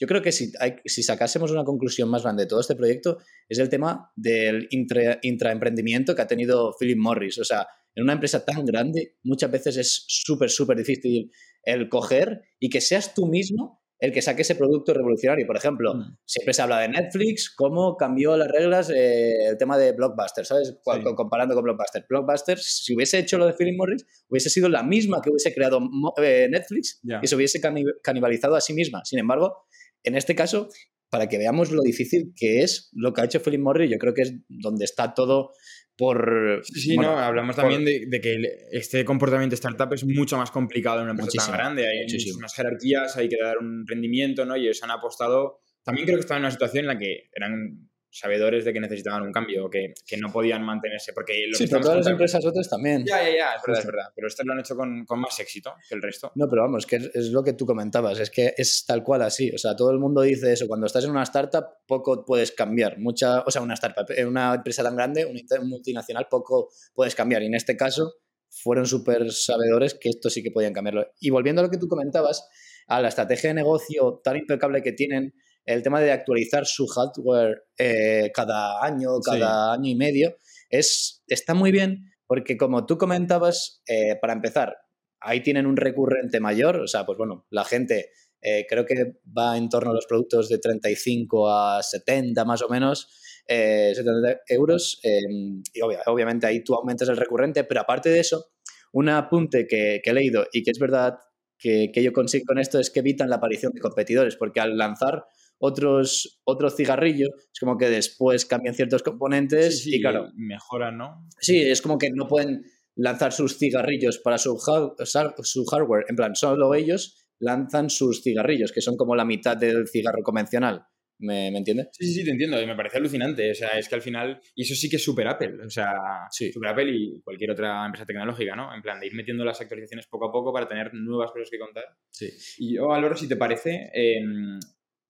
yo 0.00 0.06
creo 0.06 0.22
que 0.22 0.32
si, 0.32 0.52
si 0.84 1.02
sacásemos 1.02 1.50
una 1.50 1.64
conclusión 1.64 2.08
más 2.10 2.22
grande 2.22 2.44
de 2.44 2.48
todo 2.48 2.60
este 2.60 2.74
proyecto, 2.74 3.18
es 3.48 3.58
el 3.58 3.68
tema 3.68 4.10
del 4.16 4.66
intra, 4.70 5.18
intraemprendimiento 5.22 6.14
que 6.14 6.22
ha 6.22 6.26
tenido 6.26 6.74
Philip 6.78 6.98
Morris. 6.98 7.38
O 7.38 7.44
sea, 7.44 7.66
en 7.94 8.02
una 8.02 8.14
empresa 8.14 8.44
tan 8.44 8.64
grande, 8.64 9.16
muchas 9.22 9.50
veces 9.50 9.76
es 9.76 10.04
súper, 10.08 10.50
súper 10.50 10.76
difícil 10.76 11.30
el 11.66 11.88
coger 11.88 12.42
y 12.58 12.70
que 12.70 12.80
seas 12.80 13.14
tú 13.14 13.26
mismo 13.26 13.84
el 14.00 14.12
que 14.12 14.20
saque 14.20 14.42
ese 14.42 14.54
producto 14.54 14.92
revolucionario. 14.92 15.46
Por 15.46 15.56
ejemplo, 15.56 15.94
mm. 15.94 16.18
siempre 16.26 16.52
se 16.52 16.62
habla 16.62 16.80
de 16.80 16.88
Netflix, 16.88 17.50
cómo 17.54 17.96
cambió 17.96 18.36
las 18.36 18.48
reglas 18.48 18.90
eh, 18.90 19.46
el 19.48 19.56
tema 19.56 19.78
de 19.78 19.92
Blockbuster, 19.92 20.44
¿sabes? 20.44 20.68
Sí. 20.68 21.14
Comparando 21.16 21.54
con 21.54 21.64
Blockbuster. 21.64 22.04
Blockbuster, 22.08 22.58
si 22.58 22.94
hubiese 22.94 23.18
hecho 23.18 23.38
lo 23.38 23.46
de 23.46 23.54
Philip 23.54 23.76
Morris, 23.78 24.04
hubiese 24.28 24.50
sido 24.50 24.68
la 24.68 24.82
misma 24.82 25.22
que 25.22 25.30
hubiese 25.30 25.54
creado 25.54 25.80
eh, 26.18 26.48
Netflix 26.50 27.00
yeah. 27.02 27.20
y 27.22 27.26
se 27.26 27.36
hubiese 27.36 27.60
canibalizado 28.02 28.56
a 28.56 28.60
sí 28.60 28.74
misma. 28.74 29.02
Sin 29.04 29.18
embargo, 29.18 29.64
en 30.02 30.16
este 30.16 30.34
caso, 30.34 30.68
para 31.08 31.28
que 31.28 31.38
veamos 31.38 31.70
lo 31.70 31.80
difícil 31.82 32.34
que 32.36 32.62
es 32.62 32.90
lo 32.92 33.12
que 33.12 33.22
ha 33.22 33.24
hecho 33.24 33.40
Philip 33.40 33.60
Morris, 33.60 33.90
yo 33.90 33.98
creo 33.98 34.12
que 34.12 34.22
es 34.22 34.34
donde 34.48 34.84
está 34.84 35.14
todo 35.14 35.52
por... 35.96 36.60
Sí, 36.64 36.96
bueno, 36.96 37.12
no, 37.12 37.18
hablamos 37.18 37.56
también 37.56 37.84
de, 37.84 38.06
de, 38.06 38.20
que 38.20 38.42
este 38.72 39.04
comportamiento 39.04 39.54
startup 39.54 39.92
es 39.92 40.04
mucho 40.04 40.36
más 40.36 40.50
complicado 40.50 40.98
en 40.98 41.04
una 41.04 41.12
empresa 41.12 41.46
tan 41.46 41.56
grande, 41.56 41.86
hay 41.86 42.02
Muchísimo. 42.02 42.40
muchísimas 42.40 42.54
jerarquías, 42.54 43.16
hay 43.16 43.28
que 43.28 43.36
dar 43.40 43.58
un 43.58 43.86
rendimiento, 43.86 44.44
¿no? 44.44 44.56
Y 44.56 44.64
ellos 44.64 44.82
han 44.82 44.90
apostado, 44.90 45.60
también 45.84 46.06
creo 46.06 46.18
que 46.18 46.22
estaban 46.22 46.42
en 46.42 46.46
una 46.46 46.52
situación 46.52 46.84
en 46.84 46.88
la 46.88 46.98
que 46.98 47.28
eran 47.32 47.88
sabedores 48.14 48.64
de 48.64 48.72
que 48.72 48.78
necesitaban 48.78 49.22
un 49.22 49.32
cambio, 49.32 49.68
que, 49.68 49.92
que 50.06 50.16
no 50.16 50.32
podían 50.32 50.62
mantenerse. 50.64 51.12
Porque 51.12 51.46
lo 51.48 51.58
sí, 51.58 51.66
pero 51.66 51.80
todas 51.80 51.98
las 51.98 52.06
empresas 52.06 52.44
otras 52.46 52.68
también. 52.70 53.04
Ya, 53.04 53.22
ya, 53.22 53.36
ya, 53.36 53.54
es 53.56 53.62
verdad, 53.66 53.80
es 53.80 53.86
verdad. 53.86 54.04
Pero 54.14 54.28
estas 54.28 54.46
lo 54.46 54.52
han 54.52 54.60
hecho 54.60 54.76
con, 54.76 55.04
con, 55.04 55.20
más 55.20 55.38
éxito 55.40 55.74
que 55.88 55.96
el 55.96 56.02
resto. 56.02 56.30
No, 56.36 56.48
pero 56.48 56.62
vamos, 56.62 56.86
que 56.86 56.96
es, 56.96 57.10
es, 57.12 57.30
lo 57.30 57.42
que 57.42 57.54
tú 57.54 57.66
comentabas, 57.66 58.20
es 58.20 58.30
que 58.30 58.54
es 58.56 58.84
tal 58.86 59.02
cual 59.02 59.22
así. 59.22 59.50
O 59.50 59.58
sea, 59.58 59.74
todo 59.74 59.90
el 59.90 59.98
mundo 59.98 60.22
dice 60.22 60.52
eso. 60.52 60.68
Cuando 60.68 60.86
estás 60.86 61.04
en 61.04 61.10
una 61.10 61.24
startup, 61.24 61.64
poco 61.86 62.24
puedes 62.24 62.52
cambiar. 62.52 62.98
Mucha, 62.98 63.40
o 63.40 63.50
sea, 63.50 63.62
una 63.62 63.74
startup, 63.74 64.06
en 64.16 64.28
una 64.28 64.54
empresa 64.54 64.84
tan 64.84 64.94
grande, 64.94 65.26
una 65.26 65.40
multinacional, 65.64 66.28
poco 66.30 66.70
puedes 66.94 67.16
cambiar. 67.16 67.42
Y 67.42 67.46
en 67.46 67.54
este 67.54 67.76
caso, 67.76 68.14
fueron 68.48 68.86
súper 68.86 69.32
sabedores 69.32 69.94
que 69.94 70.10
esto 70.10 70.30
sí 70.30 70.42
que 70.42 70.52
podían 70.52 70.72
cambiarlo. 70.72 71.06
Y 71.18 71.30
volviendo 71.30 71.60
a 71.60 71.64
lo 71.64 71.70
que 71.70 71.78
tú 71.78 71.88
comentabas, 71.88 72.48
a 72.86 73.00
la 73.00 73.08
estrategia 73.08 73.50
de 73.50 73.54
negocio 73.54 74.20
tan 74.22 74.36
impecable 74.36 74.82
que 74.82 74.92
tienen, 74.92 75.34
el 75.64 75.82
tema 75.82 76.00
de 76.00 76.12
actualizar 76.12 76.66
su 76.66 76.86
hardware 76.86 77.64
eh, 77.78 78.30
cada 78.34 78.84
año, 78.84 79.20
cada 79.20 79.74
sí. 79.74 79.78
año 79.80 79.90
y 79.90 79.94
medio, 79.94 80.36
es, 80.68 81.22
está 81.26 81.54
muy 81.54 81.72
bien 81.72 82.10
porque 82.26 82.56
como 82.56 82.86
tú 82.86 82.98
comentabas, 82.98 83.82
eh, 83.86 84.16
para 84.20 84.32
empezar, 84.32 84.76
ahí 85.20 85.42
tienen 85.42 85.66
un 85.66 85.76
recurrente 85.76 86.40
mayor, 86.40 86.76
o 86.76 86.86
sea, 86.86 87.04
pues 87.04 87.18
bueno, 87.18 87.46
la 87.50 87.64
gente 87.64 88.10
eh, 88.40 88.66
creo 88.68 88.84
que 88.84 89.20
va 89.36 89.56
en 89.56 89.68
torno 89.68 89.90
a 89.90 89.94
los 89.94 90.06
productos 90.06 90.48
de 90.48 90.58
35 90.58 91.50
a 91.50 91.82
70 91.82 92.44
más 92.44 92.62
o 92.62 92.68
menos, 92.68 93.08
70 93.46 94.40
euros, 94.48 95.00
y 95.02 95.80
obvia, 95.82 96.00
obviamente 96.06 96.46
ahí 96.46 96.64
tú 96.64 96.74
aumentas 96.74 97.08
el 97.10 97.18
recurrente, 97.18 97.64
pero 97.64 97.82
aparte 97.82 98.08
de 98.08 98.20
eso, 98.20 98.52
un 98.92 99.10
apunte 99.10 99.66
que, 99.66 100.00
que 100.02 100.10
he 100.10 100.14
leído 100.14 100.46
y 100.50 100.62
que 100.62 100.70
es 100.70 100.78
verdad 100.78 101.18
que, 101.58 101.90
que 101.92 102.02
yo 102.02 102.12
consigo 102.12 102.44
con 102.46 102.58
esto 102.58 102.78
es 102.78 102.90
que 102.90 103.00
evitan 103.00 103.28
la 103.28 103.36
aparición 103.36 103.72
de 103.72 103.80
competidores, 103.80 104.36
porque 104.36 104.60
al 104.60 104.78
lanzar 104.78 105.26
otros, 105.64 106.40
otros 106.44 106.76
cigarrillos, 106.76 107.30
es 107.52 107.58
como 107.58 107.78
que 107.78 107.88
después 107.88 108.44
cambian 108.44 108.74
ciertos 108.74 109.02
componentes 109.02 109.82
sí, 109.82 109.90
sí, 109.90 109.96
y 109.96 110.00
claro. 110.00 110.28
Mejoran, 110.36 110.98
¿no? 110.98 111.26
Sí, 111.40 111.58
es 111.58 111.80
como 111.80 111.96
que 111.96 112.10
no 112.10 112.28
pueden 112.28 112.64
lanzar 112.96 113.32
sus 113.32 113.58
cigarrillos 113.58 114.18
para 114.18 114.36
su, 114.36 114.58
su 114.58 115.64
hardware, 115.64 116.04
en 116.08 116.16
plan, 116.16 116.34
solo 116.34 116.74
ellos 116.74 117.26
lanzan 117.40 117.88
sus 117.88 118.22
cigarrillos, 118.22 118.72
que 118.72 118.82
son 118.82 118.96
como 118.96 119.16
la 119.16 119.24
mitad 119.24 119.56
del 119.56 119.88
cigarro 119.88 120.22
convencional. 120.22 120.84
¿Me, 121.18 121.50
¿Me 121.50 121.58
entiendes? 121.58 121.88
Sí, 121.92 122.12
sí, 122.12 122.24
te 122.24 122.32
entiendo. 122.32 122.60
Y 122.60 122.66
me 122.66 122.74
parece 122.74 122.98
alucinante. 122.98 123.50
O 123.50 123.54
sea, 123.54 123.78
es 123.78 123.88
que 123.88 123.94
al 123.94 124.02
final. 124.02 124.40
Y 124.54 124.62
eso 124.62 124.74
sí 124.74 124.90
que 124.90 124.96
es 124.96 125.04
super 125.04 125.26
Apple. 125.28 125.64
O 125.64 125.70
sea, 125.70 125.92
sí. 126.30 126.52
super 126.52 126.70
Apple 126.70 126.90
y 126.90 127.22
cualquier 127.22 127.52
otra 127.52 127.86
empresa 127.86 128.04
tecnológica, 128.04 128.56
¿no? 128.56 128.74
En 128.74 128.82
plan, 128.82 128.98
de 128.98 129.06
ir 129.06 129.14
metiendo 129.14 129.44
las 129.44 129.60
actualizaciones 129.60 130.06
poco 130.08 130.28
a 130.28 130.32
poco 130.32 130.52
para 130.52 130.68
tener 130.68 130.92
nuevas 130.92 131.30
cosas 131.30 131.48
que 131.50 131.58
contar. 131.58 131.84
Sí. 132.10 132.30
Y 132.58 132.74
yo, 132.74 132.92
Álvaro, 132.92 133.16
si 133.16 133.28
te 133.28 133.36
parece, 133.36 133.90
eh, 133.94 134.20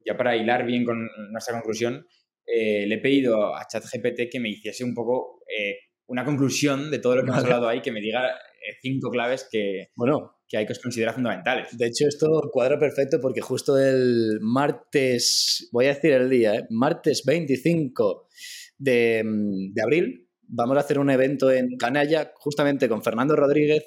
ya 0.05 0.17
para 0.17 0.37
hilar 0.37 0.67
bien 0.67 0.85
con 0.85 1.09
nuestra 1.31 1.55
conclusión, 1.55 2.07
eh, 2.47 2.87
le 2.87 2.97
he 2.97 2.99
pedido 2.99 3.55
a 3.55 3.67
ChatGPT 3.67 4.31
que 4.31 4.41
me 4.41 4.51
hiciese 4.51 4.85
un 4.85 4.95
poco 4.95 5.43
eh, 5.49 5.77
una 6.07 6.25
conclusión 6.25 6.91
de 6.91 6.99
todo 6.99 7.17
lo 7.17 7.25
que 7.25 7.31
vale. 7.31 7.41
hemos 7.41 7.53
hablado 7.53 7.69
ahí, 7.69 7.81
que 7.81 7.93
me 7.93 8.01
diga 8.01 8.29
eh, 8.29 8.77
cinco 8.83 9.11
claves 9.11 9.49
que, 9.51 9.89
bueno, 9.97 10.37
que 10.47 10.59
hay 10.59 10.67
que 10.67 10.75
considerar 10.75 11.15
fundamentales. 11.15 11.77
De 11.77 11.87
hecho, 11.87 12.07
esto 12.07 12.51
cuadra 12.53 12.79
perfecto 12.79 13.19
porque 13.21 13.41
justo 13.41 13.79
el 13.79 14.39
martes, 14.41 15.69
voy 15.73 15.87
a 15.87 15.95
decir 15.95 16.13
el 16.13 16.29
día, 16.29 16.55
¿eh? 16.57 16.67
martes 16.69 17.23
25 17.25 18.29
de, 18.77 19.23
de 19.73 19.83
abril, 19.83 20.29
vamos 20.43 20.77
a 20.77 20.81
hacer 20.81 20.99
un 20.99 21.11
evento 21.11 21.51
en 21.51 21.77
Canalla 21.79 22.33
justamente 22.37 22.89
con 22.89 23.03
Fernando 23.03 23.35
Rodríguez, 23.37 23.85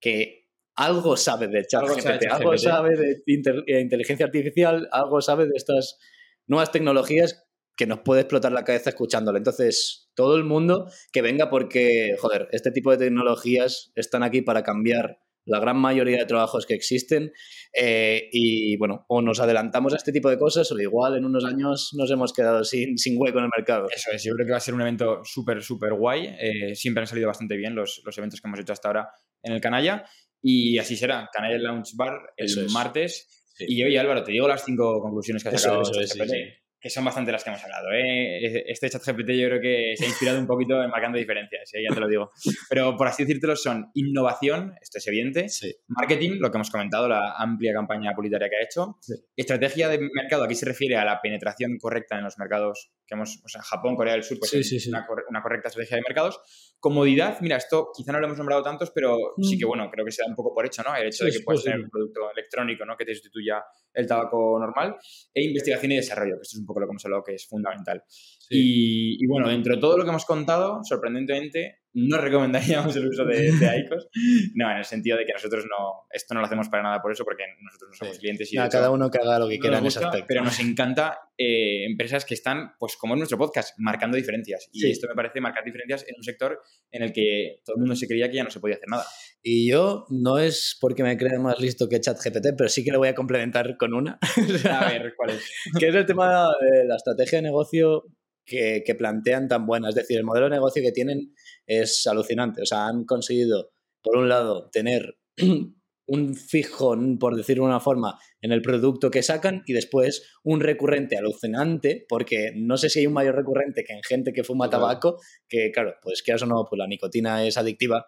que 0.00 0.39
algo 0.76 1.16
sabe 1.16 1.48
de 1.48 1.64
ChatGPT, 1.66 2.26
algo, 2.30 2.56
sabe 2.56 2.96
de 2.96 3.22
eh, 3.66 3.80
inteligencia 3.80 4.26
artificial, 4.26 4.88
algo 4.92 5.20
sabe 5.20 5.46
de 5.46 5.52
estas 5.56 5.98
nuevas 6.46 6.72
tecnologías 6.72 7.46
que 7.76 7.86
nos 7.86 8.00
puede 8.00 8.22
explotar 8.22 8.52
la 8.52 8.64
cabeza 8.64 8.90
escuchándolo. 8.90 9.38
Entonces, 9.38 10.10
todo 10.14 10.36
el 10.36 10.44
mundo 10.44 10.90
que 11.12 11.22
venga 11.22 11.48
porque, 11.48 12.14
joder, 12.18 12.48
este 12.52 12.70
tipo 12.72 12.90
de 12.90 12.98
tecnologías 12.98 13.92
están 13.94 14.22
aquí 14.22 14.42
para 14.42 14.62
cambiar 14.62 15.18
la 15.46 15.58
gran 15.58 15.78
mayoría 15.78 16.18
de 16.18 16.26
trabajos 16.26 16.66
que 16.66 16.74
existen 16.74 17.32
eh, 17.72 18.28
y 18.32 18.76
bueno, 18.76 19.06
o 19.08 19.22
nos 19.22 19.40
adelantamos 19.40 19.94
a 19.94 19.96
este 19.96 20.12
tipo 20.12 20.28
de 20.28 20.38
cosas 20.38 20.70
o 20.70 20.78
igual 20.78 21.16
en 21.16 21.24
unos 21.24 21.44
años 21.44 21.92
nos 21.96 22.10
hemos 22.10 22.32
quedado 22.32 22.64
sin, 22.64 22.98
sin 22.98 23.16
hueco 23.18 23.38
en 23.38 23.44
el 23.44 23.50
mercado. 23.56 23.86
Eso 23.94 24.10
es, 24.12 24.22
yo 24.22 24.34
creo 24.34 24.46
que 24.46 24.52
va 24.52 24.58
a 24.58 24.60
ser 24.60 24.74
un 24.74 24.82
evento 24.82 25.22
súper, 25.24 25.62
súper 25.62 25.94
guay. 25.94 26.36
Eh, 26.38 26.74
siempre 26.74 27.02
han 27.02 27.06
salido 27.06 27.28
bastante 27.28 27.56
bien 27.56 27.74
los, 27.74 28.02
los 28.04 28.16
eventos 28.18 28.40
que 28.40 28.48
hemos 28.48 28.60
hecho 28.60 28.72
hasta 28.72 28.88
ahora 28.88 29.08
en 29.42 29.54
el 29.54 29.60
Canalla 29.60 30.04
y 30.42 30.78
así 30.78 30.96
será, 30.96 31.28
Canalla 31.32 31.58
Lounge 31.58 31.92
Bar 31.94 32.32
el 32.36 32.46
Eso 32.46 32.60
martes. 32.72 33.46
Sí. 33.54 33.64
Y 33.68 33.84
oye 33.84 33.98
Álvaro, 33.98 34.22
te 34.22 34.32
digo 34.32 34.48
las 34.48 34.64
cinco 34.64 35.00
conclusiones 35.00 35.42
que 35.42 35.50
has 35.50 35.56
eso, 35.56 35.64
sacado. 35.64 35.82
Eso, 35.82 36.00
es, 36.00 36.10
sí, 36.10 36.20
sí. 36.26 36.44
Que 36.80 36.88
son 36.88 37.04
bastante 37.04 37.30
las 37.30 37.44
que 37.44 37.50
hemos 37.50 37.62
hablado. 37.62 37.88
¿eh? 37.92 38.64
Este 38.66 38.88
chat 38.88 39.04
GPT 39.04 39.30
yo 39.32 39.48
creo 39.48 39.60
que 39.60 39.94
se 39.96 40.04
ha 40.04 40.08
inspirado 40.08 40.38
un 40.38 40.46
poquito 40.46 40.82
en 40.82 40.90
marcando 40.90 41.18
diferencias, 41.18 41.70
¿eh? 41.74 41.82
ya 41.86 41.94
te 41.94 42.00
lo 42.00 42.08
digo. 42.08 42.30
Pero 42.68 42.96
por 42.96 43.06
así 43.06 43.24
decírtelo, 43.24 43.54
son 43.54 43.90
innovación, 43.94 44.74
esto 44.80 44.98
es 44.98 45.06
evidente, 45.06 45.46
marketing, 45.88 46.38
lo 46.40 46.50
que 46.50 46.56
hemos 46.56 46.70
comentado, 46.70 47.08
la 47.08 47.34
amplia 47.36 47.74
campaña 47.74 48.12
publicitaria 48.14 48.48
que 48.48 48.56
ha 48.56 48.64
hecho, 48.64 48.98
estrategia 49.36 49.88
de 49.88 49.98
mercado, 50.14 50.44
aquí 50.44 50.54
se 50.54 50.66
refiere 50.66 50.96
a 50.96 51.04
la 51.04 51.20
penetración 51.20 51.76
correcta 51.78 52.16
en 52.16 52.24
los 52.24 52.38
mercados 52.38 52.90
que 53.06 53.14
hemos, 53.14 53.42
o 53.44 53.48
sea, 53.48 53.60
Japón, 53.62 53.96
Corea 53.96 54.14
del 54.14 54.22
Sur, 54.22 54.38
pues 54.38 54.50
sí, 54.50 54.88
una, 54.88 55.06
una, 55.28 55.42
correcta 55.42 55.68
estrategia 55.68 55.96
de 55.96 56.02
mercados. 56.06 56.40
Comodidad, 56.78 57.40
mira, 57.40 57.56
esto 57.56 57.90
quizá 57.94 58.12
no 58.12 58.20
lo 58.20 58.26
hemos 58.26 58.38
nombrado 58.38 58.62
tantos, 58.62 58.92
pero 58.92 59.34
sí 59.42 59.58
que, 59.58 59.66
mm. 59.66 59.68
bueno, 59.68 59.90
creo 59.90 60.04
que 60.04 60.12
se 60.12 60.22
da 60.22 60.28
un 60.28 60.36
poco 60.36 60.54
por 60.54 60.64
hecho, 60.64 60.82
¿no? 60.82 60.94
El 60.94 61.08
hecho 61.08 61.24
de 61.24 61.32
que 61.32 61.40
puedas 61.40 61.64
tener 61.64 61.80
un 61.80 61.90
producto 61.90 62.30
electrónico, 62.32 62.84
¿no? 62.84 62.96
Que 62.96 63.04
te 63.04 63.14
sustituya 63.14 63.64
el 63.92 64.06
tabaco 64.06 64.58
normal. 64.58 64.96
E 65.34 65.42
investigación 65.42 65.92
y 65.92 65.96
desarrollo, 65.96 66.36
que 66.36 66.42
esto 66.42 66.56
es 66.56 66.60
un 66.60 66.66
poco 66.70 66.80
lo 66.80 66.86
que 66.86 66.92
hemos 66.92 67.04
hablado 67.04 67.22
que 67.22 67.34
es 67.34 67.46
fundamental. 67.46 68.02
Y, 68.48 69.26
bueno, 69.26 69.48
dentro 69.48 69.74
de 69.74 69.80
todo 69.80 69.98
lo 69.98 70.04
que 70.04 70.10
hemos 70.10 70.24
contado, 70.24 70.80
sorprendentemente, 70.82 71.80
no 71.92 72.18
recomendaríamos 72.20 72.94
el 72.96 73.08
uso 73.08 73.24
de, 73.24 73.52
de 73.52 73.78
ICOs. 73.80 74.08
No, 74.54 74.70
en 74.70 74.78
el 74.78 74.84
sentido 74.84 75.18
de 75.18 75.24
que 75.24 75.32
nosotros 75.32 75.64
no, 75.68 76.06
esto 76.10 76.34
no 76.34 76.40
lo 76.40 76.46
hacemos 76.46 76.68
para 76.68 76.82
nada 76.82 77.02
por 77.02 77.12
eso, 77.12 77.24
porque 77.24 77.44
nosotros 77.60 77.90
no 77.90 77.96
somos 77.96 78.18
clientes. 78.18 78.52
Y 78.52 78.56
cada 78.56 78.90
uno 78.90 79.10
que 79.10 79.18
haga 79.18 79.38
lo 79.38 79.48
que 79.48 79.58
quiera 79.58 79.78
en 79.78 79.86
ese 79.86 80.04
aspecto. 80.04 80.26
Pero 80.28 80.42
nos 80.42 80.58
encanta 80.60 81.18
eh, 81.36 81.84
empresas 81.84 82.24
que 82.24 82.34
están, 82.34 82.72
pues 82.78 82.96
como 82.96 83.14
en 83.14 83.18
nuestro 83.18 83.38
podcast, 83.38 83.74
marcando 83.78 84.16
diferencias. 84.16 84.68
Y 84.72 84.90
esto 84.90 85.08
me 85.08 85.14
parece 85.14 85.40
marcar 85.40 85.64
diferencias 85.64 86.04
en 86.08 86.14
un 86.16 86.22
sector 86.22 86.60
en 86.90 87.02
el 87.02 87.12
que 87.12 87.60
todo 87.64 87.76
el 87.76 87.80
mundo 87.80 87.96
se 87.96 88.06
creía 88.06 88.28
que 88.28 88.36
ya 88.36 88.44
no 88.44 88.50
se 88.50 88.60
podía 88.60 88.76
hacer 88.76 88.88
nada. 88.88 89.04
Y 89.42 89.70
yo 89.70 90.04
no 90.10 90.38
es 90.38 90.76
porque 90.80 91.02
me 91.02 91.16
crea 91.16 91.38
más 91.38 91.58
listo 91.60 91.88
que 91.88 92.00
ChatGPT, 92.00 92.48
pero 92.56 92.68
sí 92.68 92.84
que 92.84 92.90
le 92.90 92.98
voy 92.98 93.08
a 93.08 93.14
complementar 93.14 93.76
con 93.78 93.94
una. 93.94 94.18
a 94.70 94.88
ver, 94.90 95.14
¿cuál 95.16 95.30
es? 95.30 95.50
que 95.78 95.88
es 95.88 95.94
el 95.94 96.06
tema 96.06 96.46
de 96.60 96.84
la 96.84 96.96
estrategia 96.96 97.38
de 97.38 97.42
negocio 97.42 98.04
que, 98.44 98.82
que, 98.84 98.94
plantean 98.94 99.48
tan 99.48 99.66
buena. 99.66 99.88
Es 99.88 99.94
decir, 99.94 100.18
el 100.18 100.24
modelo 100.24 100.46
de 100.46 100.56
negocio 100.56 100.82
que 100.82 100.92
tienen 100.92 101.34
es 101.66 102.06
alucinante. 102.06 102.62
O 102.62 102.66
sea, 102.66 102.86
han 102.86 103.04
conseguido, 103.04 103.70
por 104.02 104.18
un 104.18 104.28
lado, 104.28 104.68
tener 104.70 105.16
un 106.06 106.34
fijo, 106.34 106.98
por 107.18 107.36
decirlo 107.36 107.64
de 107.64 107.70
una 107.70 107.80
forma, 107.80 108.18
en 108.42 108.52
el 108.52 108.60
producto 108.62 109.10
que 109.10 109.22
sacan 109.22 109.62
y 109.64 109.72
después 109.72 110.28
un 110.42 110.60
recurrente 110.60 111.16
alucinante, 111.16 112.04
porque 112.08 112.52
no 112.56 112.76
sé 112.76 112.90
si 112.90 112.98
hay 112.98 113.06
un 113.06 113.12
mayor 113.14 113.36
recurrente 113.36 113.84
que 113.84 113.94
en 113.94 114.02
gente 114.02 114.32
que 114.32 114.44
fuma 114.44 114.68
tabaco, 114.68 115.18
que 115.48 115.70
claro, 115.70 115.94
pues 116.02 116.22
que 116.22 116.32
eso 116.32 116.46
no, 116.46 116.66
pues 116.68 116.78
la 116.78 116.88
nicotina 116.88 117.46
es 117.46 117.56
adictiva 117.56 118.06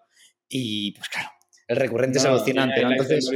y 0.53 0.93
pues 0.93 1.09
claro, 1.09 1.31
el 1.67 1.77
recurrente 1.77 2.19
es 2.19 2.25
alucinante, 2.25 2.83
entonces 2.83 3.29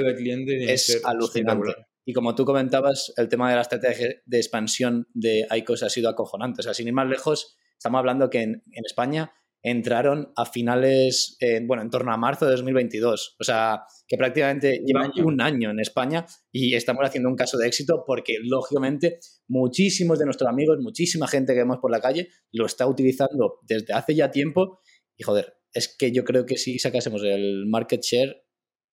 es 0.49 1.03
alucinante. 1.05 1.75
Y 2.05 2.13
como 2.13 2.35
tú 2.37 2.45
comentabas, 2.45 3.13
el 3.17 3.29
tema 3.29 3.49
de 3.49 3.57
la 3.57 3.63
estrategia 3.63 4.15
de 4.25 4.37
expansión 4.37 5.09
de 5.13 5.47
ICOS 5.51 5.83
ha 5.83 5.89
sido 5.89 6.09
acojonante. 6.09 6.61
O 6.61 6.63
sea, 6.63 6.73
sin 6.73 6.87
ir 6.87 6.93
más 6.93 7.09
lejos, 7.09 7.57
estamos 7.77 7.99
hablando 7.99 8.31
que 8.31 8.43
en, 8.43 8.63
en 8.71 8.85
España 8.85 9.33
entraron 9.67 10.33
a 10.37 10.47
finales, 10.47 11.37
bueno, 11.65 11.83
en 11.83 11.91
torno 11.91 12.13
a 12.13 12.17
marzo 12.17 12.45
de 12.45 12.53
2022. 12.53 13.37
O 13.41 13.43
sea, 13.43 13.83
que 14.07 14.17
prácticamente 14.17 14.81
llevan 14.87 15.11
un 15.25 15.41
año 15.41 15.71
en 15.71 15.81
España 15.81 16.25
y 16.53 16.77
estamos 16.77 17.05
haciendo 17.05 17.29
un 17.29 17.35
caso 17.35 17.59
de 17.59 17.67
éxito 17.67 18.05
porque, 18.07 18.37
lógicamente, 18.41 19.19
muchísimos 19.49 20.21
de 20.21 20.27
nuestros 20.27 20.49
amigos, 20.49 20.79
muchísima 20.81 21.27
gente 21.27 21.53
que 21.53 21.59
vemos 21.59 21.79
por 21.79 21.91
la 21.91 22.01
calle 22.01 22.29
lo 22.53 22.67
está 22.67 22.87
utilizando 22.87 23.59
desde 23.63 23.93
hace 23.93 24.15
ya 24.15 24.31
tiempo. 24.31 24.83
Y 25.17 25.25
joder, 25.25 25.56
es 25.73 25.95
que 25.97 26.13
yo 26.13 26.25
creo 26.25 26.47
que 26.47 26.57
si 26.57 26.79
sacásemos 26.79 27.23
el 27.23 27.67
market 27.67 28.03
share, 28.03 28.43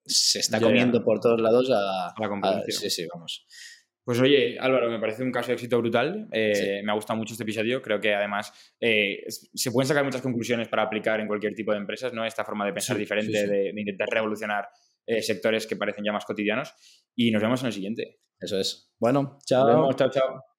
se 0.06 0.40
está 0.40 0.60
comiendo 0.60 1.04
por 1.04 1.20
todos 1.20 1.40
lados 1.40 1.70
a, 1.72 2.14
la 2.20 2.30
competencia. 2.30 2.74
sí, 2.74 2.90
sí, 2.90 3.08
vamos. 3.14 3.46
Pues 4.06 4.20
oye, 4.20 4.58
Álvaro, 4.60 4.92
me 4.92 5.00
parece 5.00 5.24
un 5.24 5.32
caso 5.32 5.48
de 5.48 5.54
éxito 5.54 5.78
brutal. 5.78 6.28
Eh, 6.34 6.82
me 6.84 6.92
ha 6.92 6.96
gustado 6.96 7.18
mucho 7.18 7.34
este 7.34 7.44
episodio. 7.44 7.82
Creo 7.82 8.02
que 8.02 8.14
además 8.14 8.52
eh, 8.82 9.24
se 9.30 9.72
pueden 9.72 9.88
sacar 9.88 10.04
muchas 10.04 10.22
conclusiones 10.22 10.68
para 10.68 10.84
aplicar 10.84 11.22
en 11.22 11.28
cualquier 11.28 11.54
tipo 11.56 11.72
de 11.72 11.78
empresas, 11.78 12.12
¿no? 12.12 12.26
Esta 12.26 12.44
forma 12.44 12.66
de 12.66 12.74
pensar 12.74 12.98
diferente, 12.98 13.48
de, 13.48 13.70
intentar 13.70 14.10
revolucionar 14.10 14.68
eh, 15.06 15.22
sectores 15.22 15.66
que 15.66 15.78
parecen 15.78 16.04
ya 16.04 16.12
más 16.12 16.26
cotidianos. 16.26 16.74
Y 17.16 17.32
nos 17.32 17.42
vemos 17.42 17.62
en 17.62 17.68
el 17.68 17.74
siguiente. 17.74 18.20
Eso 18.38 18.60
es. 18.60 18.94
Bueno, 19.00 19.40
chao. 19.46 19.94
Chao, 19.94 20.10
chao. 20.10 20.53